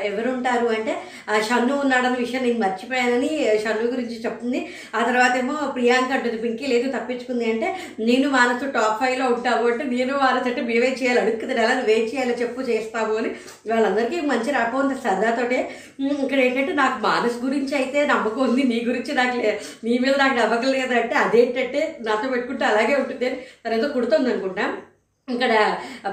ఎవరు 0.08 0.30
ఉంటారు 0.36 0.68
అంటే 0.78 0.94
ఆ 1.32 1.36
షన్ను 1.48 1.74
ఉన్నాడన్న 1.84 2.18
విషయం 2.24 2.42
నేను 2.46 2.60
మర్చిపోయానని 2.64 3.30
షన్ను 3.64 3.86
గురించి 3.94 4.16
చెప్తుంది. 4.24 4.60
ఆ 4.98 5.00
తర్వాత 5.10 5.34
ఏమో 5.42 5.56
ప్రియాంక 5.76 6.12
అంటుంది 6.18 6.38
పింకీ 6.46 6.66
లేదు 6.74 6.88
తప్పించుకుంది. 6.96 7.46
అంటే 7.54 7.68
నేను 8.08 8.28
మానసు 8.38 8.72
టాప్ 8.78 8.98
ఫైవ్లో 9.02 9.28
ఉంటావు 9.36 9.68
అంటే 9.72 9.86
నేను 9.94 10.16
మానసు 10.24 10.50
అంటే 10.52 10.64
మేమే 10.70 10.92
చేయాలి 11.02 11.22
అడుక్కుతుంది 11.24 11.56
ఎలా 11.58 11.76
నువ్వేం 11.80 12.04
చేయాలో 12.12 12.36
చెప్పు 12.42 12.68
చేస్తాము 12.72 13.16
అని 13.22 13.32
వాళ్ళందరికీ 13.72 14.20
మంచి 14.34 14.50
రాకపోతుంది 14.58 14.84
ఉంది 14.88 15.04
సరదాతోటే. 15.06 15.60
ఇక్కడ 16.26 16.40
ఏంటంటే 16.48 16.74
నాకు 16.82 16.98
మానస్ 17.08 17.40
గురించి 17.46 17.74
అయితే 17.82 18.00
నమ్మకం 18.14 18.44
ఉంది 18.50 18.64
నీ 18.74 18.80
గురించి 18.90 19.14
నాకు 19.22 19.38
లే 19.42 19.52
నీ 19.86 19.94
మీద 20.04 20.16
నాకు 20.24 20.36
నమ్మకం 20.42 20.70
లేదంటే 20.78 21.16
అదేంటంటే 21.26 21.82
నాతో 22.10 22.28
పెట్టుకుంటే 22.36 22.66
అలాగే 22.72 22.96
ఉంటుంది 23.04 23.26
అని 23.30 23.40
తనతో 23.66 23.90
కుడుతుంది 23.96 24.30
అనుకుంటాను 24.34 24.76
ఇక్కడ 25.28 25.54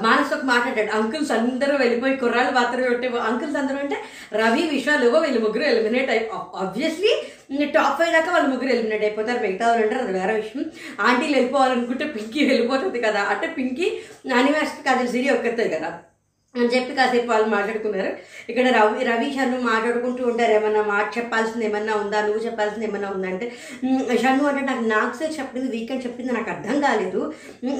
మానస్ 0.03 0.33
ఒక 0.35 0.45
మాట్లాడాడు 0.45 0.91
అంకుల్స్ 0.91 1.33
అందరూ 1.33 1.75
వెళ్ళిపోయి 1.77 2.15
కుర్రాళ్ళు 2.17 2.53
మాత్రమే 2.53 2.89
ఉంటే 2.89 3.09
అంకుల్స్ 3.29 3.57
అందరూ 3.57 3.79
అంటే 3.79 3.97
రవి 4.33 4.63
విశ్వాలు 4.69 5.11
వీళ్ళు 5.25 5.41
ముగ్గురు 5.41 5.63
ఎలిమినేట్ 5.63 6.11
అయి 6.11 6.23
ఆబ్వియస్లీ 6.63 7.13
టాప్ 7.77 7.99
ఫైవ్ 7.99 8.13
దాకా 8.13 8.33
వాళ్ళు 8.33 8.49
ముగ్గురు 8.49 8.73
ఎలిమినేట్ 8.73 9.05
అయిపోతారు. 9.05 9.41
మిగతా 9.43 9.69
వాళ్ళు 9.69 9.85
అంటారు 9.85 10.03
అది 10.05 10.13
వేరే 10.19 10.35
విషయం. 10.41 10.65
ఆంటీలు 11.01 11.35
వెళ్ళిపోవాలనుకుంటే 11.37 12.07
పింకీ 12.17 12.45
వెళ్ళిపోతుంది 12.45 13.01
కదా. 13.01 13.23
అంటే 13.35 13.47
పింకీ 13.59 13.87
అనిమాస్కి 14.41 14.85
కాదు 14.89 15.07
సిరి 15.13 15.31
ఒక్కతే 15.31 15.69
కదా. 15.69 15.91
అని 16.57 16.69
చెప్పి 16.75 16.93
కాసేపు 16.99 17.29
వాళ్ళు 17.33 17.49
మాట్లాడుకున్నారు. 17.55 18.11
ఇక్కడ 18.51 18.67
రవి 18.77 19.05
రవి 19.09 19.29
షన్ను 19.37 19.59
మాట్లాడుకుంటూ 19.71 20.23
ఉంటారు. 20.31 20.53
ఏమన్నా 20.59 20.83
మాట 20.93 21.07
చెప్పాల్సింది 21.19 21.65
ఏమన్నా 21.69 21.95
ఉందా? 22.03 22.21
నువ్వు 22.27 22.43
చెప్పాల్సింది 22.47 22.87
ఏమన్నా 22.89 23.09
ఉందా 23.17 23.29
అంటే 23.33 23.47
షన్ను 24.23 24.45
అంటే 24.51 24.63
నాకు 24.71 24.85
నాకు 24.95 25.17
సార్ 25.21 25.35
చెప్పింది 25.41 25.69
వీకెండ్ 25.77 26.07
చెప్పింది 26.07 26.33
నాకు 26.39 26.51
అర్థం 26.55 26.79
కాలేదు. 26.87 27.23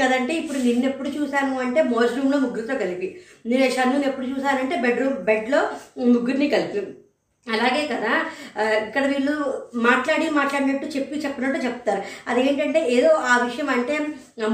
అదంటే 0.07 0.35
ఇప్పుడు 0.43 0.59
నిన్నెప్పుడు 0.67 1.13
చూశాను 1.19 1.61
అంటే 1.67 1.83
మోస్ట్ 1.95 2.19
రూమ్లో 2.19 2.41
ముగ్గురితో 2.47 2.77
కలిపి. 2.85 3.09
నేను 3.53 3.71
షన్నుని 3.79 4.09
ఎప్పుడు 4.13 4.29
చూశానంటే 4.33 4.77
బెడ్రూమ్ 4.87 5.17
బెడ్లో 5.31 5.63
ముగ్గురిని 6.15 6.49
కలిపి. 6.57 6.83
అలాగే 7.47 7.83
కదా? 7.87 8.13
ఇక్కడ 8.87 9.05
వీళ్ళు 9.07 9.33
మాట్లాడి 9.87 10.27
మాట్లాడినట్టు 10.37 10.87
చెప్పి 10.95 11.17
చెప్పినట్టు 11.25 11.59
చెప్తారు. 11.65 12.01
అదేంటంటే 12.29 12.81
ఏదో 12.95 13.11
ఆ 13.31 13.35
విషయం 13.43 13.69
అంటే 13.71 13.95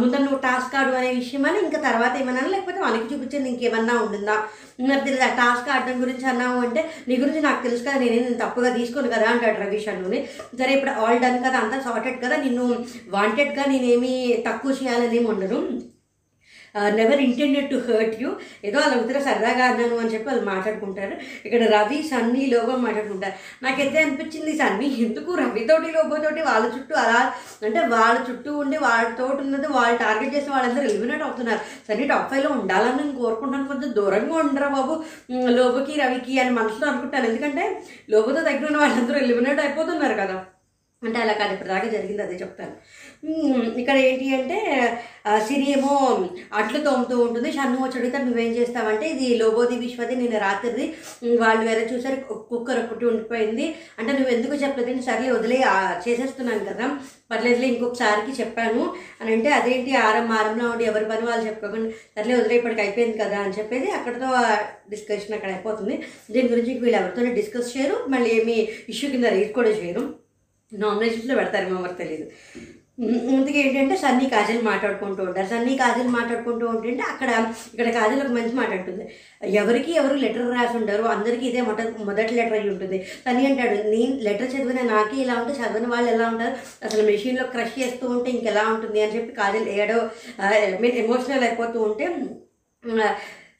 ముందర 0.00 0.20
నువ్వు 0.20 0.38
టాస్క్ 0.38 0.74
ఆడు 0.74 0.96
అనే 0.96 1.10
విషయం 1.18 1.44
అని 1.46 1.60
ఇంకా 1.62 1.78
తర్వాత 1.80 2.14
ఏమన్నా 2.16 2.48
లేకపోతే 2.54 2.80
వాళ్ళకి 2.80 3.06
చూపించింది 3.12 3.48
ఇంకేమన్నా 3.48 3.94
ఉంటుందా 4.00 4.36
మరి 4.82 5.00
తెలియదు 5.00 5.24
ఆ 5.24 5.30
టాస్క్ 5.40 5.70
ఆడడం 5.74 5.96
గురించి 6.02 6.26
అన్నావు 6.26 6.58
అంటే 6.60 6.82
నీ 7.08 7.16
గురించి 7.16 7.40
నాకు 7.40 7.62
తెలుసు 7.62 7.86
కదా 7.86 7.98
నేనే 7.98 8.18
నేను 8.18 8.40
తప్పుగా 8.42 8.70
తీసుకోను 8.76 9.14
కదా 9.14 9.28
అంటాడు 9.32 9.60
రవీష్ 9.60 9.88
అన్నుని 9.88 10.20
సరే 10.58 10.72
ఇప్పుడు 10.74 10.94
ఆల్ 11.02 11.22
డన్ 11.22 11.40
కదా 11.46 11.60
అంతా 11.60 11.80
సార్టెడ్ 11.86 12.20
కదా 12.24 12.38
నిన్ను 12.38 12.66
వాంటెడ్గా 13.16 13.66
నేనేమి 13.72 14.14
తక్కువ 14.48 14.72
చేయాలని 14.80 15.20
ఉండను 15.32 15.60
never 16.76 17.20
intended 17.20 17.70
to 17.70 17.76
hurt 17.76 18.22
you 18.22 18.30
ఏదో 18.64 18.78
వాళ్ళ 18.78 18.96
ఉత్తర 18.96 19.18
సరదాగా 19.18 19.64
అన్నాను 19.64 19.98
అని 19.98 20.08
చెప్పి 20.08 20.28
వాళ్ళు 20.28 20.44
మాట్లాడుకుంటారు. 20.44 21.14
ఇక్కడ 21.44 21.62
రవి 21.62 22.02
సన్నీ 22.02 22.46
లోబో 22.46 22.76
మాట్లాడుకుంటారు. 22.76 23.34
నాకైతే 23.64 24.02
అనిపించింది 24.02 24.52
సన్నీ? 24.58 24.86
ఎందుకు 24.86 25.34
రవితోటి 25.34 25.92
లోబోతోటి 25.92 26.40
వాళ్ళ 26.40 26.66
చుట్టూ 26.66 26.94
అలా 26.94 27.32
అంటే 27.64 27.80
వాళ్ళ 27.80 28.18
చుట్టూ 28.30 28.58
ఉండి 28.58 28.76
వాళ్ళతో 28.76 29.26
ఉన్నది 29.26 29.66
వాళ్ళు 29.66 29.98
టార్గెట్ 29.98 30.34
చేసి 30.34 30.50
వాళ్ళందరూ 30.50 30.84
ఎలిమినేట్ 30.88 31.22
అవుతున్నారు. 31.22 31.60
సన్నీ 31.88 32.06
టాప్ 32.06 32.30
ఫైవ్లో 32.30 32.50
ఉండాలని 32.50 32.96
నేను 33.02 33.16
కోరుకుంటాను 33.18 33.68
కొంచెం 33.68 33.92
దూరంగా 33.96 34.34
ఉండరా 34.34 34.68
బాబు. 34.68 35.04
లోబోకి 35.32 36.00
రవికి 36.00 36.40
అని 36.40 36.50
మనసులో 36.50 36.88
అనుకుంటాను. 36.88 37.26
ఎందుకంటే 37.26 37.82
లోబోతో 38.10 38.40
దగ్గర 38.40 38.66
ఉన్న 38.66 38.76
వాళ్ళందరూ 38.76 39.18
ఎలిమినేట్ 39.18 39.60
అయిపోతున్నారు 39.60 40.14
కదా. 40.14 40.44
అంటే 41.02 41.18
అలా 41.20 41.32
కాదు 41.32 41.52
ఇప్పటిదాకా 41.54 41.80
దాకా 41.80 41.92
జరిగింది 41.96 42.22
అదే 42.22 42.34
చెప్తాను. 42.34 42.72
ఇక్కడ 43.80 43.96
ఏంటి 44.08 44.34
అంటే 44.38 44.58
సిరి 45.46 45.66
ఏమో 45.70 45.92
అట్లు 46.58 46.78
తోముతూ 46.86 47.14
ఉంటుంది. 47.24 47.52
షన్ను 47.56 47.78
వచ్చి 47.82 47.98
అడిగితే 47.98 48.18
నువ్వేం 48.18 48.50
చేస్తావంటే 48.58 49.06
ఇది 49.14 49.26
లోబోది 49.42 49.76
విశ్వది 49.84 50.14
నేను 50.16 50.38
రాత్రిది 50.44 50.84
వాళ్ళు 51.42 51.62
వేరే 51.68 51.82
చూసారు 51.92 52.18
కుక్కర్ 52.50 52.80
ఒకటి 52.84 53.04
ఉండిపోయింది. 53.10 53.66
అంటే 53.98 54.10
నువ్వు 54.12 54.32
ఎందుకు 54.36 54.54
చెప్పలేదు? 54.64 54.90
అంటే 54.90 55.04
సర్లే 55.08 55.30
వదిలే 55.36 55.58
చేసేస్తున్నాను 56.06 56.64
కదా. 56.70 56.86
పర్లేదులే 57.32 57.66
ఇంకొకసారికి 57.72 58.32
చెప్పాను. 58.40 58.84
అని 59.20 59.32
అంటే 59.36 59.50
అదేంటి 59.58 59.92
ఆరం 60.06 60.30
ఆరంలో 60.38 60.64
ఉండి 60.72 60.84
ఎవరి 60.84 61.04
పని 61.04 61.26
వాళ్ళు 61.30 61.46
చెప్పుకోకుండా 61.48 61.90
సర్లే 62.16 62.34
వదిలే 62.40 62.56
ఇప్పటికి 62.60 62.82
అయిపోయింది 62.86 63.18
కదా 63.24 63.38
అని 63.44 63.56
చెప్పేసి 63.58 63.90
అక్కడతో 63.98 64.30
డిస్కషన్ 64.94 65.36
అక్కడ 65.38 65.50
అయిపోతుంది. 65.56 65.96
దీని 66.30 66.48
గురించి 66.48 66.72
వీళ్ళు 66.84 66.98
ఎవరితోనే 67.02 67.32
డిస్కస్ 67.40 67.76
చేయరు 67.76 67.98
మళ్ళీ 68.14 68.30
ఏమి 68.40 68.56
ఇష్యూ 68.94 69.08
కింద 69.10 69.24
రీడ్ 69.36 69.52
కూడా 69.60 69.72
చేయరు. 69.80 70.04
నామినేషన్స్లో 70.72 71.34
పెడతారేమో 71.36 71.80
మరి 71.80 71.94
తెలియదు 71.94 72.26
ముందుగా 73.32 73.58
ఏంటంటే 73.58 73.96
సన్నీ 73.96 74.26
కాజల్ 74.28 74.62
మాట్లాడుకుంటూ 74.62 75.22
ఉంటారు. 75.22 75.48
సన్నీ 75.48 75.76
కాజల్ 75.76 76.08
మాట్లాడుకుంటూ 76.08 76.66
ఉంటుంటే 76.66 77.02
అక్కడ 77.02 77.28
ఇక్కడ 77.72 77.90
కాజల్ 77.90 78.20
ఒక 78.20 78.32
మంచి 78.32 78.54
మాట 78.54 78.72
ఉంటుంది 78.72 79.04
ఎవరికి 79.46 79.92
ఎవరు 79.92 80.14
లెటర్ 80.14 80.50
రాసి 80.50 80.76
ఉండరు 80.76 81.02
అందరికీ 81.02 81.46
ఇదే 81.46 81.60
మొట 81.60 81.80
మొదటి 82.04 82.34
లెటర్ 82.34 82.52
అయ్యి 82.52 82.70
ఉంటుంది. 82.70 82.98
సన్నీ 83.24 83.46
అంటాడు 83.46 83.88
నేను 83.88 84.16
లెటర్ 84.16 84.52
చదివిన 84.54 84.82
నాకే 84.92 85.16
ఇలా 85.16 85.34
ఉంటే 85.34 85.54
చదివిన 85.62 85.86
వాళ్ళు 85.86 86.10
ఎలా 86.10 86.28
ఉంటారు? 86.28 86.54
అసలు 86.84 87.02
మెషిన్లో 87.02 87.44
క్రష్ 87.44 87.80
చేస్తూ 87.80 88.08
ఉంటే 88.08 88.30
ఇంకెలా 88.30 88.68
ఉంటుంది? 88.68 89.02
అని 89.02 89.16
చెప్పి 89.16 89.32
కాజల్ 89.32 89.68
ఏడో 89.80 89.98
మీన్ 90.80 90.98
ఎమోషనల్ 91.04 91.44
అయిపోతూ 91.44 91.82
ఉంటే 91.82 92.06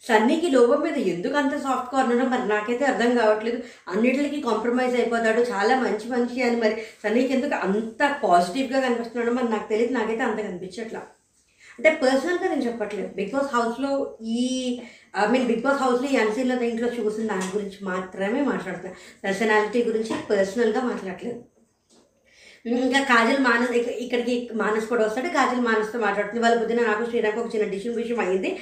సన్నీకి 0.08 0.50
లోబో 0.50 0.76
మీద 0.76 0.96
ఎందుకు 0.96 1.34
అంత 1.34 1.62
సాఫ్ట్ 1.62 1.92
కార్నర్ 1.92 2.28
మరి 2.28 2.48
నాకైతే 2.48 2.84
అర్థం 2.84 3.18
కావట్లేదు. 3.18 3.62
అన్నిటికి 3.88 4.40
కాంప్రమైజ్ 4.40 4.94
అయిపోతాడు. 4.94 5.40
చాలా 5.40 5.80
మంచి 5.80 6.08
మంచి 6.08 6.42
అని 6.42 6.56
మరి 6.56 6.82
సన్నీకి 7.04 7.32
ఎందుకు 7.32 7.54
అంత 7.54 8.20
పాజిటివ్గా 8.24 8.80
కనిపిస్తున్నాడో 8.80 9.32
మరి 9.32 9.48
నాకు 9.48 9.68
తెలియదు. 9.68 9.92
నాకైతే 9.92 10.22
అంత 10.22 10.40
కనిపించట్లా. 10.40 11.00
అంటే 11.78 11.90
పర్సనల్గా 12.02 12.48
నేను 12.48 12.62
చెప్పట్లేదు. 12.62 13.14
బిగ్ 13.14 13.30
బాస్ 13.30 13.54
హౌస్లో 13.54 14.16
ఈ 14.22 14.80
ఐ 15.18 15.26
మీన్ 15.26 15.46
బిగ్ 15.46 15.62
బాస్ 15.62 15.82
హౌస్లో 15.82 16.08
ఈ 16.08 16.16
అన్సీన్లో 16.16 16.62
ఇంట్లో 16.62 16.88
చూసిన 16.88 17.26
దాని 17.26 17.56
గురించి 17.56 17.78
మాత్రమే 17.82 18.40
మాట్లాడుతున్నాను 18.40 18.96
పర్సనాలిటీ 19.24 19.84
గురించి 19.84 20.14
పర్సనల్గా 20.30 20.80
మాట్లాడలేదు 20.80 21.44
ఇంకా 22.66 23.00
కాజల్ 23.00 23.44
మానస్ 23.44 23.70
ఇక్కడికి 23.72 24.48
మానస్ 24.54 24.84
కూడా 24.86 25.06
వస్తాడు. 25.06 25.26
కాజల్ 25.26 25.64
మానస్తో 25.64 25.98
మాట్లాడుతుంది. 25.98 26.42
వాళ్ళ 26.42 26.58
పొద్దున 26.58 26.86
నాకు 26.86 27.06
శ్రీరామ్ 27.06 27.38
ఒక 27.38 27.54
చిన్న 27.56 27.68
డిషన్ 27.68 27.94
విషయం 27.94 28.20
అయింది. 28.20 28.58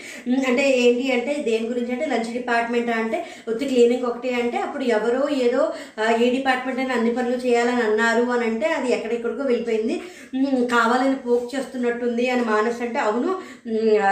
అంటే 0.49 0.71
ఏంటి 0.71 1.13
అంటే 1.13 1.35
దేని 1.35 1.67
గురించి 1.69 1.93
అంటే 1.93 2.07
లంచ్ 2.07 2.33
డిపార్ట్మెంట్ 2.33 2.91
అంటే 2.91 3.27
వచ్చి 3.49 3.69
క్లీనింగ్ 3.69 4.03
ఒకటి 4.03 4.35
అంటే 4.35 4.59
అప్పుడు 4.59 4.85
ఎవరో 4.85 5.29
ఏదో 5.29 5.73
ఏ 6.21 6.31
డిపార్ట్మెంట్ 6.31 6.81
అని 6.81 6.93
అన్ని 6.93 7.15
పనులు 7.15 7.37
చేయాలని 7.37 7.83
అన్నారు 7.83 8.23
అని 8.23 8.45
అంటే 8.45 8.67
అది 8.67 8.93
ఎక్కడెక్కడికో 8.93 9.43
వెళ్ళిపోయింది. 9.43 10.03
కావాలని 10.69 11.17
పోక్ 11.17 11.57
చేస్తున్నట్టుంది 11.57 12.31
అని 12.31 12.43
మానస్ 12.43 12.83
అంటే 12.83 12.99
అవును. 12.99 13.41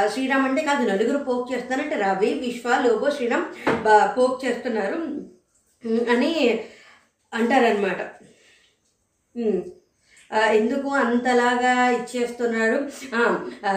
శ్రీరామ్ 0.09 0.47
అంటే 0.47 0.63
కాదు 0.63 0.89
నలుగురు 0.89 1.25
పోక్ 1.25 1.53
చేస్తున్నారంటే 1.53 1.97
రవి 1.97 2.35
విశ్వ 2.35 2.85
లోబో 2.87 3.11
శ్రీరామ్ 3.11 3.45
బా- 3.83 4.07
పోక్ 4.07 4.45
చేస్తున్నారు. 4.45 4.95
అని 6.11 6.61
అంటారనమాట 7.35 8.01
ఉమ్. 9.37 9.63
ఎందుకు 10.35 10.89
అంతలాగా 10.89 11.91
ఇచ్చేస్తున్నాడు? 11.91 12.83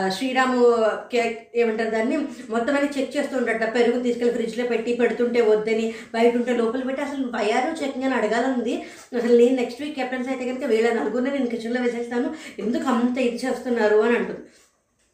శ్రీరాము 0.09 0.75
కే- 1.11 1.33
ఏమంటారు 1.55 1.89
దాన్ని? 1.89 2.17
మొత్తం 2.49 2.75
అన్ని 2.75 3.01
చెక్ 3.01 3.17
చేస్తుండట 3.17 3.75
పెరుగు 3.75 4.03
తీసుకెళ్ళి 4.03 4.35
ఫ్రిడ్జ్లో 4.35 4.65
పెట్టి 4.65 4.93
పెడుతుంటే 4.93 5.41
వద్దని 5.41 5.93
బయట 6.13 6.35
ఉంటే 6.35 6.57
లోపల 6.57 6.81
పెట్టి 6.83 7.03
అసలు 7.03 7.25
వయారు 7.25 7.83
చెక్ 7.83 7.97
అని 7.97 8.15
అడగాలని 8.15 8.85
అసలు 9.17 9.37
నేను 9.37 9.55
నెక్స్ట్ 9.55 9.81
వీక్ 9.81 9.95
కెప్టెన్స్ 9.95 10.29
అయితే 10.29 10.45
కనుక 10.45 10.63
వీళ్ళ 10.63 10.93
నలుగురిని 10.93 11.31
నేను 11.31 11.47
కిచెన్లో 11.47 11.81
వేసేస్తాను. 11.81 12.33
ఎందుకు 12.59 12.89
అంత 12.89 13.17
ఇది 13.17 13.45
చేస్తున్నారు 13.45 13.97
అని 13.97 14.15
అంటుంది. 14.15 14.39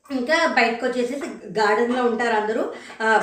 ఇంకా 0.09 0.35
బయటకు 0.57 0.83
వచ్చేసేసి 0.85 1.27
గార్డెన్లో 1.57 2.01
ఉంటారు 2.09 2.35
అందరూ. 2.39 2.63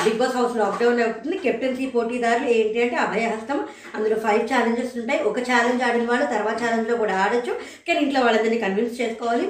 బిగ్ 0.05 0.19
బాస్ 0.21 0.37
హౌస్ 0.39 0.57
లాక్డౌన్ 0.61 1.03
అవుతుంది. 1.05 1.37
కెప్టెన్సీ 1.45 1.85
పోటీదారులు 1.95 2.49
ఏంటి 2.57 2.83
అంటే 2.85 2.97
అభయహస్తం 3.05 3.59
అందులో 3.95 4.17
ఫైవ్ 4.25 4.43
ఛాలెంజెస్ 4.53 4.97
ఉంటాయి. 5.03 5.21
ఒక 5.31 5.39
ఛాలెంజ్ 5.51 5.85
ఆడిన 5.89 6.09
వాళ్ళు 6.11 6.27
తర్వాత 6.35 6.57
ఛాలెంజ్లో 6.65 6.97
కూడా 7.03 7.17
ఆడొచ్చు. 7.25 7.55
కానీ 7.89 8.01
ఇంట్లో 8.05 8.23
వాళ్ళందరినీ 8.27 8.61
కన్విన్స్ 8.65 9.01
చేసుకోవాలి. 9.01 9.49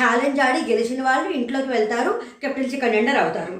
ఛాలెంజ్ 0.00 0.40
ఆడి 0.48 0.62
గెలిచిన 0.72 1.02
వాళ్ళు 1.10 1.30
ఇంట్లోకి 1.40 1.72
వెళ్తారు. 1.76 2.12
కెప్టెన్సీ 2.44 2.78
కంటెండర్ 2.86 3.22
అవుతారు. 3.24 3.56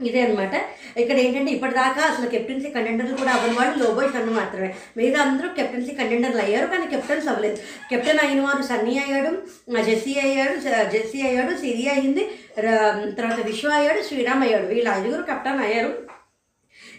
ఇదే 0.00 0.20
అనమాట 0.24 0.54
ఇక్కడ 1.02 1.16
ఏంటంటే 1.24 1.50
ఇప్పటిదాకా 1.52 2.02
అసలు 2.10 2.26
కెప్టెన్సీ 2.30 2.68
కంటెండర్లు 2.76 3.16
కూడా 3.16 3.32
అవ్వని 3.34 3.54
వాళ్ళు 3.58 3.74
లోబోయ్ 3.82 4.10
షన్ను 4.14 4.32
మాత్రమే. 4.32 4.68
మిగతా 4.96 5.18
అందరూ 5.24 5.48
కెప్టెన్సీ 5.58 5.92
కంటెండర్లు 6.00 6.42
అయ్యారు 6.44 6.66
కానీ 6.72 6.86
కెప్టెన్స్ 6.94 7.28
అవ్వలేదు. 7.32 7.58
కెప్టెన్ 7.90 8.22
అయిన 8.24 8.40
వారు 8.46 8.62
సన్నీ 8.70 8.94
అయ్యాడు 9.04 9.30
జెస్సీ 9.88 10.14
అయ్యాడు 10.24 10.56
జెస్సీ 10.94 11.20
అయ్యాడు 11.28 11.54
సిరి 11.62 11.84
అయింది 11.94 12.24
తర్వాత 13.18 13.38
విశ్వ 13.50 13.70
అయ్యాడు 13.78 14.02
శ్రీరామ్ 14.08 14.42
అయ్యాడు. 14.46 14.66
వీళ్ళ 14.72 14.88
ఐదుగురు 14.98 15.22
కెప్టెన్ 15.30 15.62
అయ్యారు. 15.68 15.92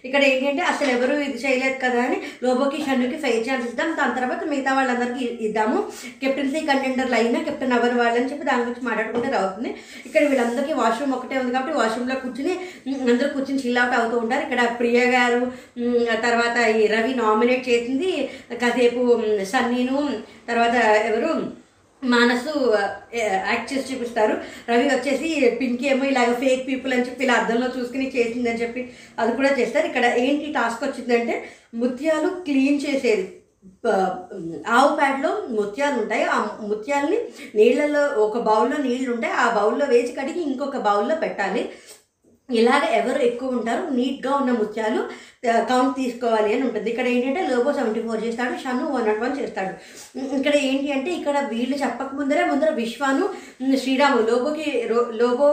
ఇక్కడ 0.08 0.22
ఏంటంటే 0.30 0.64
అసలు 0.72 0.90
ఎవరు 0.96 1.14
ఇది 1.28 1.38
చేయలేదు 1.44 1.78
కదా 1.84 2.00
అని 2.08 2.18
లోబోకి 2.44 2.80
షన్నుకి 2.86 3.18
ఫెయిర్ 3.24 3.46
ఛాన్స్ 3.48 3.68
ఇద్దాం. 3.70 3.90
దాని 4.00 4.16
తర్వాత 4.18 4.42
మిగతా 4.52 4.72
వాళ్ళందరికీ 4.78 5.26
ఇద్దాము. 5.48 5.80
కెప్టెన్సీ 6.22 6.62
కంటెండర్లు 6.70 7.18
అయినా 7.20 7.40
కెప్టెన్ 7.48 7.76
అవ్వని 7.78 7.98
వాళ్ళని 8.02 8.30
చెప్పి 8.32 8.50
దాని 8.50 8.66
గురించి 8.68 8.86
మాట్లాడుకుంటే 8.90 9.32
అవుతుంది 9.42 9.72
ఇక్కడ 10.08 10.24
వీళ్ళందరికీ 10.32 10.76
వాష్రూమ్ 10.82 11.16
ఒకటే 11.18 11.38
ఉంది 11.42 11.56
కాబట్టి 11.56 11.78
వాష్రూమ్లో 11.82 12.18
కూర్చుని 12.24 12.54
అందరూ 13.14 13.30
కూర్చుని 13.36 13.64
చిల్ 13.64 13.82
అవుట్ 13.84 13.98
అవుతూ 14.00 14.16
ఉంటారు. 14.24 14.44
ఇక్కడ 14.48 14.62
ప్రియ 14.82 15.00
గారు 15.16 15.42
తర్వాత 16.28 16.58
ఈ 16.80 16.86
రవి 16.96 17.14
నామినేట్ 17.24 17.68
చేసింది. 17.72 18.14
కాసేపు 18.64 19.02
సన్నీను 19.54 19.98
తర్వాత 20.52 20.76
ఎవరు? 21.10 21.34
మానసు 22.14 22.52
యాక్చర్స్ 23.50 23.90
చూపిస్తారు. 23.90 24.36
రవి 24.70 24.88
వచ్చేసి 24.90 25.30
పింకీ 25.60 25.86
ఏమో 25.88 26.06
ఇలాగ 26.06 26.32
ఫేక్ 26.34 26.68
పీపుల్ 26.68 26.94
అని 26.94 27.06
చెప్పి 27.08 27.24
ఇలా 27.24 27.34
అద్దంలో 27.34 27.68
చూసుకుని 27.78 28.08
చేసిందని 28.16 28.62
చెప్పి 28.62 28.82
అది 29.20 29.32
కూడా 29.36 29.52
చేస్తారు. 29.60 29.88
ఇక్కడ 29.88 30.06
ఏంటి 30.26 30.54
టాస్క్ 30.58 30.84
వచ్చిందంటే 30.84 31.36
ముత్యాలు 31.76 32.30
క్లీన్ 32.48 32.82
చేసేది. 32.86 33.26
ఆవు 34.68 34.92
ప్యాడ్లో 34.96 35.32
ముత్యాలు 35.50 35.98
ఉంటాయి. 36.02 36.24
ఆ 36.24 36.38
ముత్యాలని 36.62 37.20
నీళ్ళలో 37.56 38.04
ఒక 38.26 38.38
బౌల్లో 38.38 38.78
నీళ్ళు 38.78 39.10
ఉంటాయి 39.14 39.34
ఆ 39.34 39.46
బౌల్లో 39.58 39.86
వేసి 39.86 40.14
కడిగి 40.20 40.42
ఇంకొక 40.42 40.78
బౌల్లో 40.78 41.16
పెట్టాలి. 41.16 41.64
ఇలాగ 42.50 42.84
ఎవరు 43.00 43.20
ఎక్కువ 43.28 43.58
ఉంటారు 43.58 43.84
నీట్గా 43.98 44.32
ఉన్న 44.40 44.52
ముత్యాలు 44.62 45.02
కౌంట్ 45.70 45.96
తీసుకోవాలి 46.00 46.50
అని 46.56 46.64
ఉంటుంది. 46.68 46.88
ఇక్కడ 46.92 47.08
ఏంటంటే 47.14 47.42
లోబో 47.52 47.74
సెవెంటీ 47.78 48.02
ఫోర్ 48.08 48.26
చేస్తాడు 48.26 48.56
షను 48.64 48.86
వన్ 48.96 49.08
నాట్ 49.10 49.22
వన్ 49.24 49.40
చేస్తాడు. 49.40 49.74
ఇక్కడ 50.40 50.54
ఏంటి 50.70 50.88
అంటే 50.98 51.12
ఇక్కడ 51.20 51.38
వీళ్ళు 51.54 51.78
చెప్పక 51.84 52.16
ముందరే 52.20 52.44
ముందర 52.52 52.72
విశ్వాను 52.84 53.26
శ్రీరాము 53.84 54.22
లోబోకి 54.30 54.68
లోబో 55.22 55.48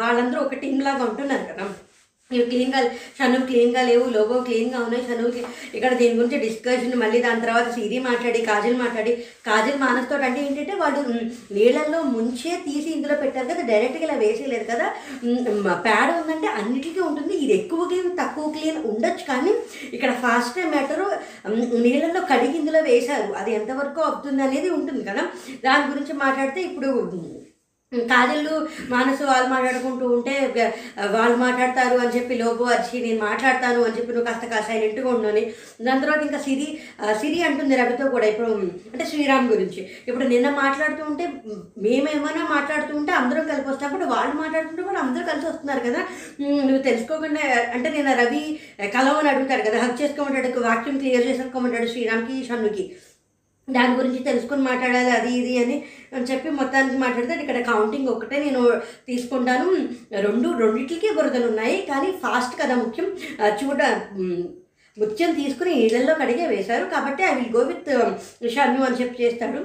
వాళ్ళందరూ 0.00 0.40
ఒక 0.46 0.56
టీం 0.64 0.78
లాగా 0.88 1.04
ఉంటున్నారు 1.10 1.46
కదా. 1.52 1.66
ఇవి 2.36 2.42
క్లీన్గా 2.48 2.80
షనువు 3.18 3.44
క్లీన్గా 3.50 3.82
లేవు 3.88 4.06
లోగో 4.14 4.38
క్లీన్గా 4.46 4.78
ఉన్నాయి 4.86 5.04
షనువు 5.10 5.30
ఇక్కడ 5.76 5.92
దీని 6.00 6.16
గురించి 6.18 6.38
డిస్కషన్ 6.42 7.00
మళ్ళీ 7.02 7.18
దాని 7.26 7.42
తర్వాత 7.44 7.68
సిరి 7.76 7.98
మాట్లాడి 8.06 8.40
కాజల్ 8.48 8.76
మాట్లాడి. 8.82 9.12
కాజల్ 9.46 9.78
మానస్తో 9.84 10.16
అంటే 10.26 10.40
ఏంటంటే 10.46 10.74
వాళ్ళు 10.82 11.00
నీళ్ళల్లో 11.56 12.00
ముంచే 12.16 12.52
తీసి 12.66 12.90
ఇందులో 12.96 13.16
పెట్టారు 13.22 13.48
కదా 13.52 13.64
డైరెక్ట్గా 13.70 14.04
ఇలా 14.08 14.18
వేసేయలేదు 14.24 14.66
కదా. 14.72 14.88
ప్యాడ్ 15.88 16.12
ఉందంటే 16.18 16.50
అన్నిటికీ 16.58 17.00
ఉంటుంది. 17.08 17.34
ఇది 17.44 17.54
ఎక్కువ 17.60 17.88
క్లీన్ 17.92 18.12
తక్కువ 18.20 18.52
క్లీన్ 18.58 18.78
ఉండొచ్చు 18.92 19.26
కానీ 19.32 19.54
ఇక్కడ 19.94 20.12
ఫాస్ట్ 20.26 20.60
మ్యాటరు 20.76 21.08
నీళ్ళల్లో 21.86 22.22
కడిగి 22.32 22.56
ఇందులో 22.62 22.82
వేశారు. 22.90 23.30
అది 23.40 23.52
ఎంతవరకు 23.60 24.02
అవుతుంది 24.10 24.42
అనేది 24.48 24.70
ఉంటుంది 24.78 25.04
కదా. 25.10 25.24
దాని 25.66 25.90
గురించి 25.92 26.14
మాట్లాడితే 26.24 26.62
ఇప్పుడు 26.70 26.90
కాజల్లు 27.92 28.54
మానసు 28.92 29.22
వాళ్ళు 29.28 29.46
మాట్లాడుకుంటూ 29.52 30.06
ఉంటే 30.14 30.34
వాళ్ళు 31.14 31.36
మాట్లాడతారు 31.42 31.96
అని 32.02 32.12
చెప్పి 32.16 32.34
లోబో 32.40 32.64
వచ్చి 32.70 32.96
నేను 33.04 33.20
మాట్లాడతాను 33.28 33.80
అని 33.84 33.96
చెప్పి 33.98 34.12
నువ్వు 34.14 34.26
కాస్త 34.26 34.44
కాస్త 34.50 34.66
సైలెంట్గా 34.70 35.08
ఉండని. 35.12 35.42
దాని 35.86 36.02
తర్వాత 36.02 36.20
ఇంకా 36.26 36.40
సిరి 36.46 36.66
సిరి 37.20 37.38
అంటుంది 37.48 37.78
రవితో 37.80 38.10
కూడా 38.14 38.26
ఇప్పుడు 38.32 38.50
అంటే 38.92 39.04
శ్రీరామ్ 39.12 39.48
గురించి. 39.52 39.80
ఇప్పుడు 40.08 40.26
నిన్న 40.34 40.50
మాట్లాడుతూ 40.62 41.02
ఉంటే 41.10 41.26
మేమేమైనా 41.86 42.44
మాట్లాడుతూ 42.54 42.92
ఉంటే 43.00 43.14
అందరం 43.20 43.48
కలిపి 43.52 43.68
వస్తున్నప్పుడు 43.70 44.10
వాళ్ళు 44.14 44.36
మాట్లాడుతుంటే 44.42 44.84
కూడా 44.90 45.00
అందరూ 45.06 45.24
కలిసి 45.32 45.48
వస్తున్నారు 45.50 45.84
కదా. 45.88 46.02
నువ్వు 46.68 46.82
తెలుసుకోకుండా 46.90 47.42
అంటే 47.76 47.88
నేను 47.96 48.18
రవి 48.22 48.44
కలవని 48.96 49.30
అడుగుతారు 49.34 49.64
కదా 49.70 49.80
హక్ 49.84 50.00
చేసుకోమంటాడు 50.02 50.66
వాక్యూమ్ 50.70 51.00
క్లియర్ 51.04 51.28
చేసుకోమంటాడు 51.30 51.88
శ్రీరామ్కి 51.94 52.36
షన్నుకి. 52.50 52.86
దాని 53.76 53.92
గురించి 53.98 54.20
తెలుసుకొని 54.28 54.62
మాట్లాడాలి 54.68 55.10
అది 55.18 55.30
ఇది 55.40 55.54
అని 55.62 55.76
అని 56.16 56.28
చెప్పి 56.30 56.48
మొత్తానికి 56.58 56.98
మాట్లాడితే 57.04 57.34
ఇక్కడ 57.42 57.60
కౌంటింగ్ 57.70 58.10
ఒకటే 58.14 58.36
నేను 58.44 58.62
తీసుకుంటాను. 59.08 59.66
రెండు 60.26 60.50
రెండింటికి 60.62 61.10
బురదలు 61.18 61.48
ఉన్నాయి 61.52 61.78
కానీ 61.90 62.10
ఫాస్ట్ 62.24 62.54
కదా 62.62 62.76
ముఖ్యం. 62.84 63.08
చూడ 63.62 63.80
ముత్యం 64.96 65.32
తీసుకుని 65.40 65.72
నీళ్ళల్లో 65.80 66.14
కడిగే 66.22 66.46
వేశారు. 66.54 66.86
కాబట్టి 66.94 67.22
I 67.30 67.34
will 67.40 67.52
go 67.58 67.64
with 67.72 67.90
Shannu 68.54 68.80
అని 68.86 69.00
చెప్పి 69.02 69.22
చేస్తాడు. 69.24 69.60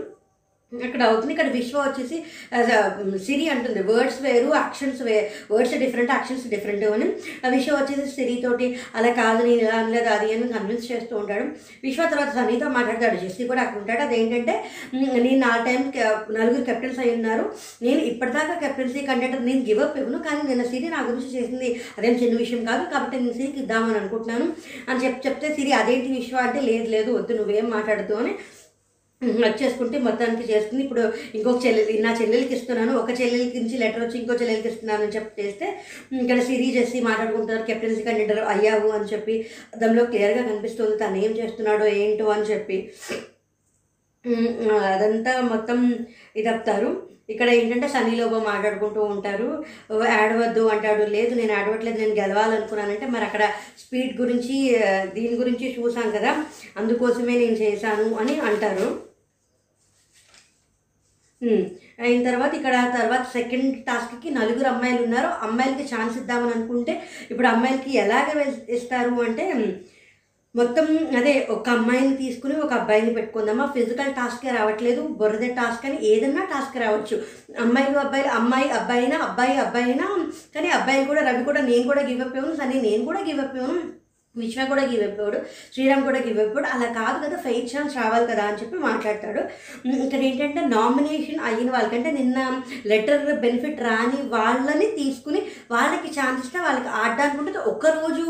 ఇక్కడ 0.81 1.01
అవుతుంది. 1.03 1.31
ఇక్కడ 1.33 1.49
విశ్వ 1.55 1.77
వచ్చేసి 1.87 2.17
um, 2.57 3.17
సిరి 3.25 3.45
అంటుంది. 3.53 3.81
వర్డ్స్ 3.89 4.19
వేరు 4.25 4.49
యాక్షన్స్ 4.55 5.01
వే 5.07 5.15
వర్డ్స్ 5.51 5.75
డిఫరెంట్ 5.83 6.11
యాక్షన్స్ 6.11 6.45
డిఫరెంట్ 6.53 6.85
అని. 6.95 7.07
విశ్వ 7.55 7.73
వచ్చేసి 7.79 8.05
సిరితోటి 8.15 8.67
అలా 8.95 9.11
కాదు 9.21 9.41
నేను 9.47 9.61
ఇలా 9.65 9.75
అనలేదు 9.75 10.09
అది 10.15 10.29
అని 10.35 10.47
కన్విన్స్ 10.53 10.87
చేస్తూ 10.91 11.13
ఉంటాడు. 11.17 11.45
విశ్వ 11.83 12.07
తర్వాత 12.13 12.31
సనీతో 12.39 12.69
మాట్లాడతాడు. 12.69 13.17
జెస్సీ 13.23 13.47
కూడా 13.47 13.61
అక్కడ 13.61 13.79
ఉంటాడు. 13.81 14.01
అదేంటంటే 14.01 14.55
నేను 14.93 15.39
నా 15.45 15.51
టైం 15.67 15.81
నలుగురు 16.37 16.63
కెప్టెన్స్ 16.63 16.99
అయి 16.99 17.13
ఉన్నారు. 17.15 17.45
నేను 17.81 18.01
ఇప్పటిదాకా 18.11 18.55
కెప్టెన్సీ 18.63 19.01
కంటెంటర్ 19.01 19.45
నేను 19.45 19.63
గివ్ 19.69 19.79
అప్ 19.79 19.97
ఇవ్వను 19.97 20.19
కానీ 20.29 20.41
నేను 20.49 20.65
సిరి 20.69 20.89
నా 20.89 21.01
గురించి 21.09 21.29
చేసింది. 21.37 21.69
అదేం 21.97 22.13
చిన్న 22.13 22.37
విషయం 22.37 22.65
కాదు 22.65 22.83
కాబట్టి 22.95 23.15
నేను 23.17 23.33
సిరికి 23.33 23.59
ఇద్దామని 23.59 23.97
అనుకుంటున్నాను. 23.97 24.47
అని 24.89 25.01
చెప్ 25.05 25.23
చెప్తే 25.27 25.55
సిరి 25.55 25.73
అదేంటి 25.73 26.11
విశ్వ? 26.17 26.37
అంటే 26.37 26.61
లేదు 26.61 26.89
లేదు 26.89 27.11
వద్దు 27.11 27.33
నువ్వేం 27.33 27.69
మాట్లాడుతూ 27.69 28.15
అని 28.15 28.33
వచ్చేసుకుంటే 29.45 29.97
మొత్తానికి 29.97 30.53
చేస్తుంది 30.53 30.83
ఇప్పుడు 30.83 31.03
ఇంకొక 31.35 31.65
చెల్లెలి 31.65 31.97
నా 32.01 32.17
చెల్లెలకి 32.21 32.53
ఇస్తున్నాను. 32.53 32.97
ఒక 32.97 33.21
చెల్లెలకి 33.21 33.59
నుంచి 33.59 33.77
లెటర్ 33.77 34.03
వచ్చి 34.03 34.19
ఇంకో 34.19 34.33
చెల్లెలకి 34.33 34.67
ఇస్తున్నాను 34.67 35.03
అని 35.03 35.15
చెప్పి 35.17 35.41
చేస్తే 35.41 35.67
ఇక్కడ 36.23 36.39
సిరీస్ 36.41 36.77
చేసి 36.77 37.01
మాట్లాడుకుంటున్నారు. 37.01 37.65
కెప్టెన్సీ 37.65 38.03
కండిడర్ 38.03 38.39
అయ్యావు 38.39 38.89
అని 38.89 39.09
చెప్పి 39.13 39.35
దానిలో 39.77 40.05
క్లియర్గా 40.05 40.43
కనిపిస్తుంది. 40.43 40.97
తను 40.97 41.15
ఏం 41.15 41.31
చేస్తున్నాడో 41.31 41.85
ఏంటో 41.85 42.25
అని 42.25 42.43
చెప్పి. 42.43 42.77
అదంతా 44.93 45.41
మొత్తం 45.41 45.79
ఇదప్తారు. 46.35 46.91
ఇక్కడ 47.29 47.49
ఏంటంటే 47.49 47.87
సనీలోబో 47.87 48.39
మాట్లాడుకుంటూ 48.39 49.01
ఉంటారు. 49.03 49.49
ఓ, 49.91 49.99
ఆడవద్దు 50.21 50.67
అంటాడు. 50.67 51.03
లేదు 51.03 51.35
నేను 51.35 51.53
ఆడవట్లేదు 51.53 51.97
నేను 51.97 52.15
గెలవాలనుకున్నానంటే 52.21 53.05
మరి 53.05 53.25
అక్కడ 53.25 53.43
స్పీడ్ 53.77 54.21
గురించి 54.21 54.55
దీని 55.13 55.35
గురించి 55.35 55.75
చూసాం 55.79 56.11
కదా. 56.11 56.31
అందుకోసమే 56.77 57.35
నేను 57.37 57.55
చేశాను 57.55 58.13
అని 58.15 58.39
అంటారు. 58.39 59.12
అయిన 61.99 62.19
తర్వాత 62.23 62.53
ఇక్కడ 62.55 62.75
తర్వాత 62.93 63.23
సెకండ్ 63.33 63.85
టాస్క్కి 63.85 64.29
నలుగురు 64.29 64.67
అమ్మాయిలు 64.67 65.01
ఉన్నారు. 65.03 65.29
అమ్మాయిలకి 65.47 65.95
ఛాన్స్ 65.95 66.17
ఇద్దామని 66.17 66.53
అనుకుంటే 66.53 66.93
ఇప్పుడు 67.31 67.47
అమ్మాయిలకి 67.47 67.91
ఎలాగ 67.97 68.27
ఇస్తారు 68.69 69.21
అంటే 69.21 69.45
మొత్తం 70.55 70.87
అదే 71.17 71.31
ఒక 71.49 71.69
అమ్మాయిని 71.69 72.15
తీసుకుని 72.15 72.55
ఒక 72.55 72.73
అబ్బాయిని 72.73 73.13
పెట్టుకుందామా 73.13 73.65
ఫిజికల్ 73.65 74.13
టాస్కే 74.13 74.49
రావట్లేదు 74.51 75.01
బురద 75.19 75.45
టాస్క్ 75.55 75.85
అని 75.85 75.97
ఏదన్నా 76.07 76.43
టాస్క్ 76.45 76.77
రావచ్చు. 76.77 77.15
అమ్మాయిలు 77.59 77.97
అబ్బాయిలు 77.99 78.29
అమ్మాయి 78.29 78.69
అబ్బాయినా 78.69 79.17
అబ్బాయి 79.17 79.55
అబ్బాయినా 79.57 80.07
కానీ 80.55 80.69
అబ్బాయిలు 80.69 81.05
కూడా 81.05 81.21
రవి 81.21 81.43
కూడా 81.43 81.61
నేను 81.61 81.83
కూడా 81.83 82.01
గివ్ 82.01 82.21
అప్ 82.21 82.35
అయ్యాను 82.35 82.55
సరే 82.55 82.81
నేను 82.81 83.05
కూడా 83.05 83.19
గివ్ 83.19 83.39
అప్ 83.39 83.55
అయ్యాను 83.55 84.02
విశ్వ 84.41 84.65
కూడా 84.71 84.83
గివ్ 84.91 85.03
అయిపోయాడు 85.07 85.39
శ్రీరామ్ 85.73 86.03
కూడా 86.07 86.19
గివ్ 86.25 86.39
అయిపోయాడు 86.43 86.69
అలా 86.75 86.87
కాదు 86.99 87.17
కదా 87.25 87.37
ఫైట్ 87.45 87.71
ఛాన్స్ 87.73 87.97
రావాలి 88.01 88.25
కదా 88.31 88.43
అని 88.49 88.59
చెప్పి 88.61 88.77
మాట్లాడతాడు. 88.87 89.41
ఇక్కడ 90.05 90.21
ఏంటంటే 90.29 90.61
నామినేషన్ 90.75 91.41
అయిన 91.49 91.69
వాళ్ళకంటే 91.75 92.11
నిన్న 92.19 92.37
లెటర్ 92.91 93.25
బెనిఫిట్ 93.45 93.83
రాని 93.87 94.19
వాళ్ళని 94.35 94.89
తీసుకుని 94.99 95.41
వాళ్ళకి 95.75 96.11
ఛాన్స్ 96.19 96.41
ఇస్తే 96.45 96.59
వాళ్ళకి 96.67 96.91
ఆడడానికి 97.01 97.41
ఉంటుంది. 97.41 97.59
ఒక్కరోజు 97.73 98.25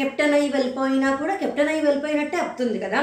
కెప్టెన్ 0.00 0.36
అయ్యి 0.38 0.54
వెళ్ళిపోయినా 0.56 1.10
కూడా 1.22 1.36
కెప్టెన్ 1.44 1.72
అయ్యి 1.74 1.86
వెళ్ళిపోయినట్టే 1.88 2.38
అవుతుంది 2.44 2.78
కదా. 2.86 3.02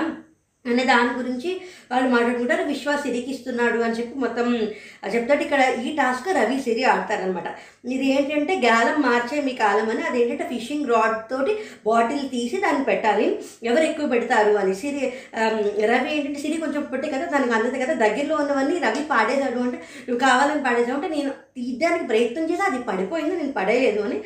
అనే 0.71 0.84
దాని 0.89 1.12
గురించి 1.17 1.49
వాళ్ళు 1.91 2.08
మాట్లాడుకుంటారు. 2.13 2.63
విశ్వాస్ 2.63 3.02
సిరికి 3.06 3.30
ఇస్తున్నాడు 3.32 3.80
అని 3.86 3.95
చెప్పి 3.97 4.15
మొత్తం 4.23 4.45
చెప్తాడు. 5.13 5.41
ఇక్కడ 5.45 5.62
ఈ 5.86 5.89
టాస్క్ 5.97 6.28
రవి 6.38 6.58
సిరి 6.65 6.84
ఆడతారనమాట 6.91 7.47
ఇది 7.95 8.06
ఏంటంటే 8.15 8.54
గాలం 8.67 8.97
మార్చే 9.06 9.39
మీ 9.47 9.54
కాలం 9.63 9.88
అని 9.93 10.04
అదేంటంటే 10.10 10.45
ఫిషింగ్ 10.52 10.89
రాడ్ 10.93 11.17
తోటి 11.32 11.54
బాటిల్ 11.88 12.23
తీసి 12.34 12.58
దాన్ని 12.65 12.86
పెట్టాలి. 12.89 13.28
ఎవరు 13.69 13.84
ఎక్కువ 13.89 14.08
పెడతారు 14.13 14.54
అని. 14.62 14.76
సిరి 14.82 15.04
రవి 15.91 16.10
ఏంటంటే 16.15 16.39
సిరి 16.45 16.58
కొంచెం 16.63 16.86
పొట్టి 16.93 17.10
కదా 17.15 17.26
దానికి 17.34 17.54
అందదు 17.58 17.84
కదా. 17.84 17.95
దగ్గరలో 18.06 18.38
ఉన్నవన్నీ 18.43 18.78
రవి 18.86 19.04
పాడేశాడు 19.13 19.60
అంటే 19.65 19.80
నువ్వు 20.08 20.21
కావాలని 20.28 20.63
పాడేశావు 20.69 20.97
అంటే 20.99 21.10
నేను 21.17 21.34
తీయడానికి 21.58 22.08
ప్రయత్నం 22.13 22.47
చేసి 22.52 22.65
అది 22.69 22.80
పడిపోయింది 22.89 23.36
నేను 23.41 23.54
పడేయలేదు 23.60 24.02
అని 24.08 24.19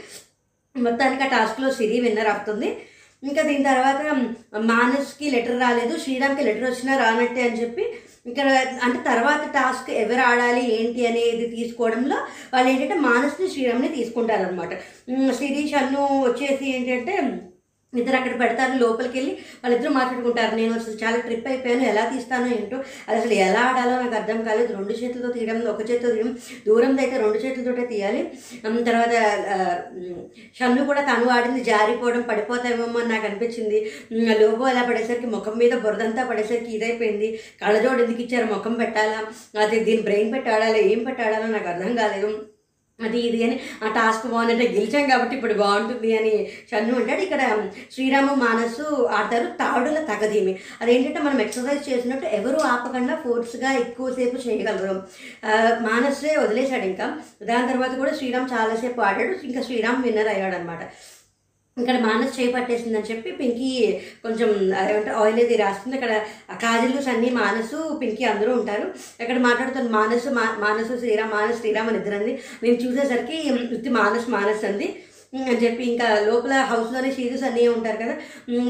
మొత్తానికి 0.75 1.23
ఆ 1.23 1.27
టాస్క్లో 1.27 1.67
సిరి 1.77 1.97
విన్నర్ 2.05 2.31
అవుతుంది. 2.33 2.69
ఇంకా 3.23 3.41
దీని 3.41 3.63
తర్వాత 3.63 4.01
మానస్కి 4.71 5.27
లెటర్ 5.29 5.61
రాలేదు 5.61 5.93
శ్రీరామ్కి 5.97 6.43
లెటర్ 6.43 6.67
వచ్చినా 6.67 6.93
రానట్టే 6.97 7.41
అని 7.41 7.59
చెప్పి 7.61 7.83
ఇక్కడ 8.27 8.47
అంటే 8.83 8.99
తర్వాత 9.03 9.43
టాస్క్ 9.53 9.89
ఎవరు 9.97 10.21
ఆడాలి 10.21 10.63
ఏంటి 10.73 11.01
అనేది 11.07 11.45
తీసుకోవడంలో 11.55 12.17
వాళ్ళు 12.53 12.69
ఏంటంటే 12.71 12.97
మానస్ని 13.01 13.47
శ్రీరామ్ని 13.49 13.91
తీసుకుంటారనమాట 13.95 14.73
శిరీష్ 15.37 15.75
అన్ను 15.75 16.03
వచ్చేసి 16.23 16.65
ఏంటంటే 16.71 17.15
ఇద్దరు 17.93 18.15
అక్కడ 18.15 18.33
పెడతారు 18.41 18.73
లోపలికి 18.81 19.15
వెళ్ళి 19.17 19.31
వాళ్ళిద్దరు 19.61 19.91
మాట్లాడుకుంటారు. 19.97 20.53
నేను 20.55 20.73
అసలు 20.73 20.95
చాలా 21.03 21.17
ట్రిప్ 21.17 21.47
అయిపోయాను 21.47 21.83
ఎలా 21.91 22.03
తీస్తానో 22.09 22.47
ఏంటో 22.57 22.77
అది 23.07 23.17
అసలు 23.19 23.33
ఎలా 23.45 23.61
ఆడాలో 23.69 23.93
నాకు 24.03 24.15
అర్థం 24.15 24.39
కాలేదు. 24.47 24.73
రెండు 24.77 24.93
చేతులతో 25.01 25.29
తీయడం 25.35 25.59
ఒక 25.73 25.81
చేతితో 25.89 26.09
తీయడం 26.15 26.33
దూరంది 26.67 27.01
అయితే 27.03 27.17
రెండు 27.23 27.39
చేతులతోటే 27.43 27.85
తీయాలి. 27.93 28.21
తర్వాత 28.89 29.13
షన్ను 30.59 30.83
కూడా 30.85 31.01
తను 31.09 31.29
ఆడింది 31.29 31.63
జారిపోవడం 31.63 32.21
పడిపోతామేమో 32.31 32.99
అని 33.01 33.09
నాకు 33.13 33.25
అనిపించింది. 33.29 33.79
ఉమ్, 34.11 34.31
లోగో 34.41 34.65
అలా 34.71 34.83
పడేసరికి 34.89 35.29
ముఖం 35.35 35.57
మీద 35.57 35.73
బురదంతా 35.85 36.23
పడేసరికి 36.31 36.71
ఇదైపోయింది. 36.77 37.29
కళ్ళజోడు 37.61 38.03
ఎందుకు 38.03 38.21
ఇచ్చారు 38.21 38.47
ముఖం 38.53 38.73
పెట్టాలా? 38.73 39.19
అది 39.65 39.79
దీని 39.89 40.01
బ్రెయిన్ 40.01 40.33
పెట్టి 40.33 40.49
ఆడాలా? 40.55 40.81
ఏం 40.91 40.99
పెట్టి 41.07 41.23
ఆడాలో 41.27 41.47
నాకు 41.47 41.69
అర్థం 41.73 41.95
కాలేదు. 41.95 42.29
అది 43.05 43.19
ఇది 43.19 43.39
అని 43.43 43.55
ఆ 43.83 43.87
టాస్క్ 43.87 44.23
బాగుందంటే 44.27 44.65
గెలిచాం 44.67 45.03
కాబట్టి 45.09 45.35
ఇప్పుడు 45.35 45.53
బాగుంటుంది 45.53 46.17
అని 46.17 46.31
చన్ను 46.69 46.93
అంటాడు. 46.99 47.21
ఇక్కడ 47.21 47.41
శ్రీరాము 47.91 48.31
మానసు 48.35 48.85
ఆడతారు 49.17 49.47
తాడుల 49.59 49.99
తగదీమి. 50.09 50.53
అదేంటంటే 50.81 51.19
మనం 51.19 51.41
ఎక్సర్సైజ్ 51.41 51.89
చేసినట్టు 51.89 52.25
ఎవరు 52.37 52.59
ఆపకుండా 52.71 53.15
ఫోర్స్గా 53.15 53.71
ఎక్కువసేపు 53.83 54.39
చేయగలరు. 54.47 54.95
మానసే 55.87 56.33
వదిలేశాడు 56.39 56.85
ఇంకా. 56.91 57.07
దాని 57.43 57.69
తర్వాత 57.73 57.93
కూడా 57.97 58.13
శ్రీరామ్ 58.15 58.49
చాలాసేపు 58.53 59.01
ఆడాడు. 59.01 59.35
ఇంకా 59.47 59.61
శ్రీరామ్ 59.61 60.03
విన్నర్ 60.03 60.31
అయ్యాడు 60.33 60.55
అనమాట 60.55 60.83
ఇక్కడ 61.77 61.99
మానస్ 61.99 62.39
చేయి 62.39 62.53
పట్టేసిందని 62.53 63.03
చెప్పి 63.03 63.31
పింకీ 63.31 63.69
కొంచెం 64.23 64.49
ఏమంటే 64.89 65.11
ఆయిల్ 65.11 65.39
అది 65.39 65.55
రాస్తుంది 65.55 65.95
అక్కడ 65.97 66.13
కాజలు 66.61 67.01
సన్నీ 67.01 67.29
మానసు 67.29 67.99
పింకీ 68.01 68.23
అందరూ 68.23 68.53
ఉంటారు. 68.53 68.87
అక్కడ 69.21 69.37
మాట్లాడుతున్న 69.37 69.89
మానసు 69.89 70.29
మా 70.29 70.57
మానసు 70.59 70.97
శ్రీరామ్ 70.97 71.31
మానస్ 71.31 71.59
శ్రీరామ్ 71.59 71.87
అని 71.87 71.97
ఇద్దరంది. 71.97 72.33
నేను 72.63 72.75
చూసేసరికి 72.75 73.37
వృత్తి 73.53 73.89
మానస్ 73.89 74.29
మానస్ 74.29 74.65
అంది. 74.65 74.87
అని 75.33 75.63
చెప్పి 75.63 75.83
ఇంకా 75.83 76.19
లోపల 76.19 76.53
హౌస్లోనే 76.53 77.11
షీజెస్ 77.11 77.43
అన్నీ 77.43 77.67
ఉంటారు 77.67 77.97
కదా. 77.97 78.15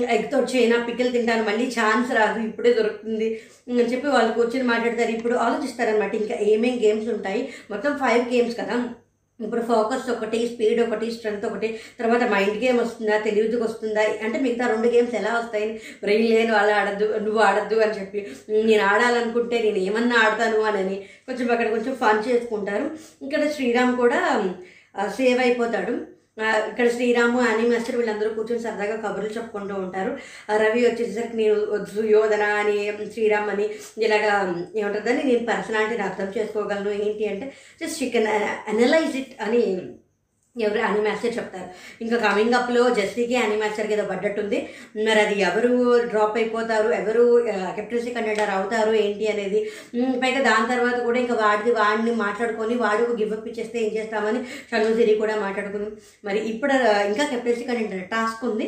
ఎగ్తో 0.09 0.43
చైనా 0.43 0.85
పిక్కలు 0.85 1.11
తింటాను 1.11 1.43
మళ్ళీ 1.43 1.65
ఛాన్స్ 1.79 2.11
రాదు 2.11 2.39
ఇప్పుడే 2.39 2.73
దొరుకుతుంది. 2.73 3.27
అని 3.69 3.89
చెప్పి 3.93 4.07
వాళ్ళు 4.07 4.33
కూర్చొని 4.33 4.63
మాట్లాడతారు. 4.63 5.11
ఇప్పుడు 5.11 5.35
ఆలోచిస్తారనమాట 5.35 6.15
ఇంకా 6.15 6.35
ఏమేం 6.35 6.79
గేమ్స్ 6.83 7.09
ఉంటాయి? 7.09 7.41
మొత్తం 7.71 7.97
ఫైవ్ 7.97 8.33
గేమ్స్ 8.33 8.57
కదా. 8.57 8.77
ఇప్పుడు 9.45 9.61
ఫోకస్ 9.61 10.05
ఒకటి 10.13 10.37
స్పీడ్ 10.51 10.79
ఒకటి 10.85 11.07
స్ట్రెంత్ 11.15 11.45
ఒకటి 11.49 11.67
తర్వాత 11.99 12.23
మైండ్ 12.33 12.57
గేమ్ 12.63 12.79
వస్తుందా 12.83 13.17
తెలివిదికి 13.27 13.63
వస్తుందా? 13.63 14.03
అంటే 14.25 14.37
మిగతా 14.45 14.67
రెండు 14.73 14.89
గేమ్స్ 14.93 15.15
ఎలా 15.21 15.31
వస్తాయి 15.39 15.67
బ్రెయిన్ 16.03 16.25
లేని 16.31 16.51
వాళ్ళు 16.57 16.73
ఆడద్దు 16.79 17.07
నువ్వు 17.25 17.41
ఆడద్దు 17.47 17.77
అని 17.85 17.97
చెప్పి 17.99 18.19
నేను 18.67 18.83
ఆడాలనుకుంటే 18.91 19.57
నేను 19.65 19.81
ఏమన్నా 19.87 20.17
ఆడతాను 20.25 20.61
అని 20.71 20.97
కొంచెం 21.27 21.47
అక్కడ 21.55 21.69
కొంచెం 21.75 21.95
ఫన్ 22.03 22.25
చేసుకుంటారు. 22.29 22.87
ఇక్కడ 23.25 23.43
శ్రీరామ్ 23.55 23.95
కూడా 24.03 24.21
సేవ్ 25.17 25.39
అయిపోతాడు. 25.39 25.95
ఇక్కడ 26.69 26.87
శ్రీరాము 26.95 27.39
అని 27.49 27.63
మాస్టర్ 27.69 27.97
వీళ్ళందరూ 27.99 28.29
కూర్చొని 28.37 28.63
సరదాగా 28.65 28.95
కబుర్లు 29.05 29.31
చెప్పుకుంటూ 29.37 29.75
ఉంటారు. 29.85 30.11
రవి 30.63 30.81
వచ్చేసరికి 30.87 31.37
నేను 31.41 31.55
సుయోధన 31.93 32.43
అని 32.61 32.77
శ్రీరామ్ 33.13 33.49
అని 33.53 33.67
ఇలాగా 34.05 34.33
ఏమంటుందని 34.79 35.23
నేను 35.29 35.43
పర్సనాలిటీని 35.51 36.05
అర్థం 36.09 36.29
చేసుకోగలను. 36.37 36.91
ఏంటి 37.05 37.25
అంటే 37.33 37.47
just 37.81 38.03
you 38.03 38.09
can 38.17 38.29
analyse 38.73 39.15
it 39.23 39.33
అని 39.47 39.63
ఎవరు 40.65 40.81
అనిమాస్టర్ 40.89 41.35
చెప్తారు. 41.37 41.67
ఇంకా 42.03 42.17
కమింగ్ 42.25 42.57
అప్లో 42.59 42.83
జెస్సీకి 42.99 43.35
అనిమాస్టర్కి 43.43 43.93
ఏదో 43.97 44.05
పడ్డట్టుంది. 44.11 44.59
మరి 45.07 45.19
అది 45.25 45.35
ఎవరు 45.49 45.71
డ్రాప్ 46.11 46.37
అయిపోతారు? 46.41 46.89
ఎవరు 47.01 47.25
కెప్టెన్సీ 47.77 48.11
కండక్టర్ 48.17 48.53
అవుతారు? 48.57 48.93
ఏంటి 49.03 49.27
అనేది? 49.33 49.61
పైగా 50.23 50.41
దాని 50.49 50.67
తర్వాత 50.73 50.99
కూడా 51.07 51.19
ఇంకా 51.23 51.37
వాడిది 51.43 51.71
వాడిని 51.79 52.13
మాట్లాడుకొని 52.25 52.75
వాడు 52.75 53.05
గివ్ 53.21 53.33
అప్ 53.37 53.47
ఇచ్చేస్తే 53.51 53.79
ఏం 53.85 53.91
చేస్తామని 53.97 54.41
షణ్ముసిరి 54.71 55.15
కూడా 55.23 55.35
మాట్లాడుకుని 55.45 55.89
మరి 56.29 56.41
ఇప్పుడు 56.53 56.73
ఇంకా 57.09 57.25
కెప్టెన్సీ 57.33 57.65
కండక్టర్ 57.71 58.07
టాస్క్ 58.15 58.43
ఉంది. 58.51 58.67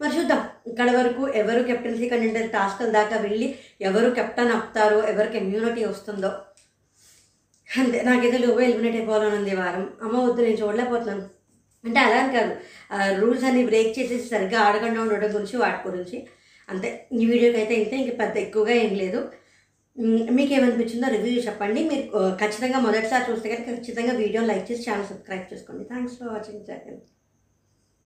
మరి 0.00 0.12
చూద్దాం. 0.16 0.42
ఇక్కడ 0.70 0.88
వరకు 0.96 1.22
ఎవరు 1.40 1.60
కెప్టెన్సీ 1.68 2.08
కండక్టర్ 2.08 2.50
టాస్క్ 2.56 2.82
దాకా 2.98 3.16
వెళ్ళి 3.24 3.46
ఎవరు 3.88 4.10
కెప్టెన్ 4.18 4.52
అవుతారో 4.56 4.98
ఎవరికి 5.12 5.36
ఇమ్యూనిటీ 5.42 5.84
వస్తుందో. 5.84 6.30
అంతే 7.68 7.98
నాకైతే 8.08 8.38
లోబో 8.44 8.60
ఎలిమినేట్ 8.66 8.96
అయిపోవాలని 8.98 9.36
ఉంది 9.38 9.50
ఈ 9.54 9.58
వారం. 9.60 9.84
అమ్మ 10.04 10.14
వద్దు 10.26 10.40
నేను 10.46 10.58
చూడలేకపోతున్నాను. 10.62 11.24
అంటే 11.84 11.98
అలా 12.06 12.16
అని 12.22 12.32
కాదు. 12.38 12.52
రూల్స్ 13.20 13.44
అన్ని 13.48 13.62
బ్రేక్ 13.70 13.92
చేసేసి 13.98 14.26
సరిగ్గా 14.34 14.58
ఆడకుండా 14.66 15.00
ఉండడం 15.04 15.30
గురించి 15.36 15.56
వాటి 15.64 15.80
గురించి. 15.88 16.16
అంతే. 16.68 16.88
ఈ 17.20 17.26
వీడియోకి 17.32 17.58
అయితే 17.62 17.74
ఇంతే 17.82 17.96
ఇంక 18.04 18.14
పెద్ద 18.22 18.36
ఎక్కువగా 18.46 18.74
ఏం 18.84 18.94
లేదు. 19.02 19.20
మీకు 20.38 20.52
ఏమనిపించిందో 20.58 21.08
రివ్యూ 21.16 21.40
చెప్పండి. 21.48 21.80
మీరు 21.90 22.04
ఖచ్చితంగా 22.42 22.80
మొదటిసారి 22.86 23.24
చూస్తే 23.30 23.48
కనుక 23.54 23.68
ఖచ్చితంగా 23.78 24.12
వీడియో 24.22 24.42
లైక్ 24.52 24.66
చేసి 24.70 24.84
ఛానల్ 24.88 25.08
సబ్స్క్రైబ్ 25.12 25.46
చేసుకోండి. 25.52 25.84
Thanks 25.92 26.18
for 26.20 26.32
watching 26.34 26.66
second 26.72 27.00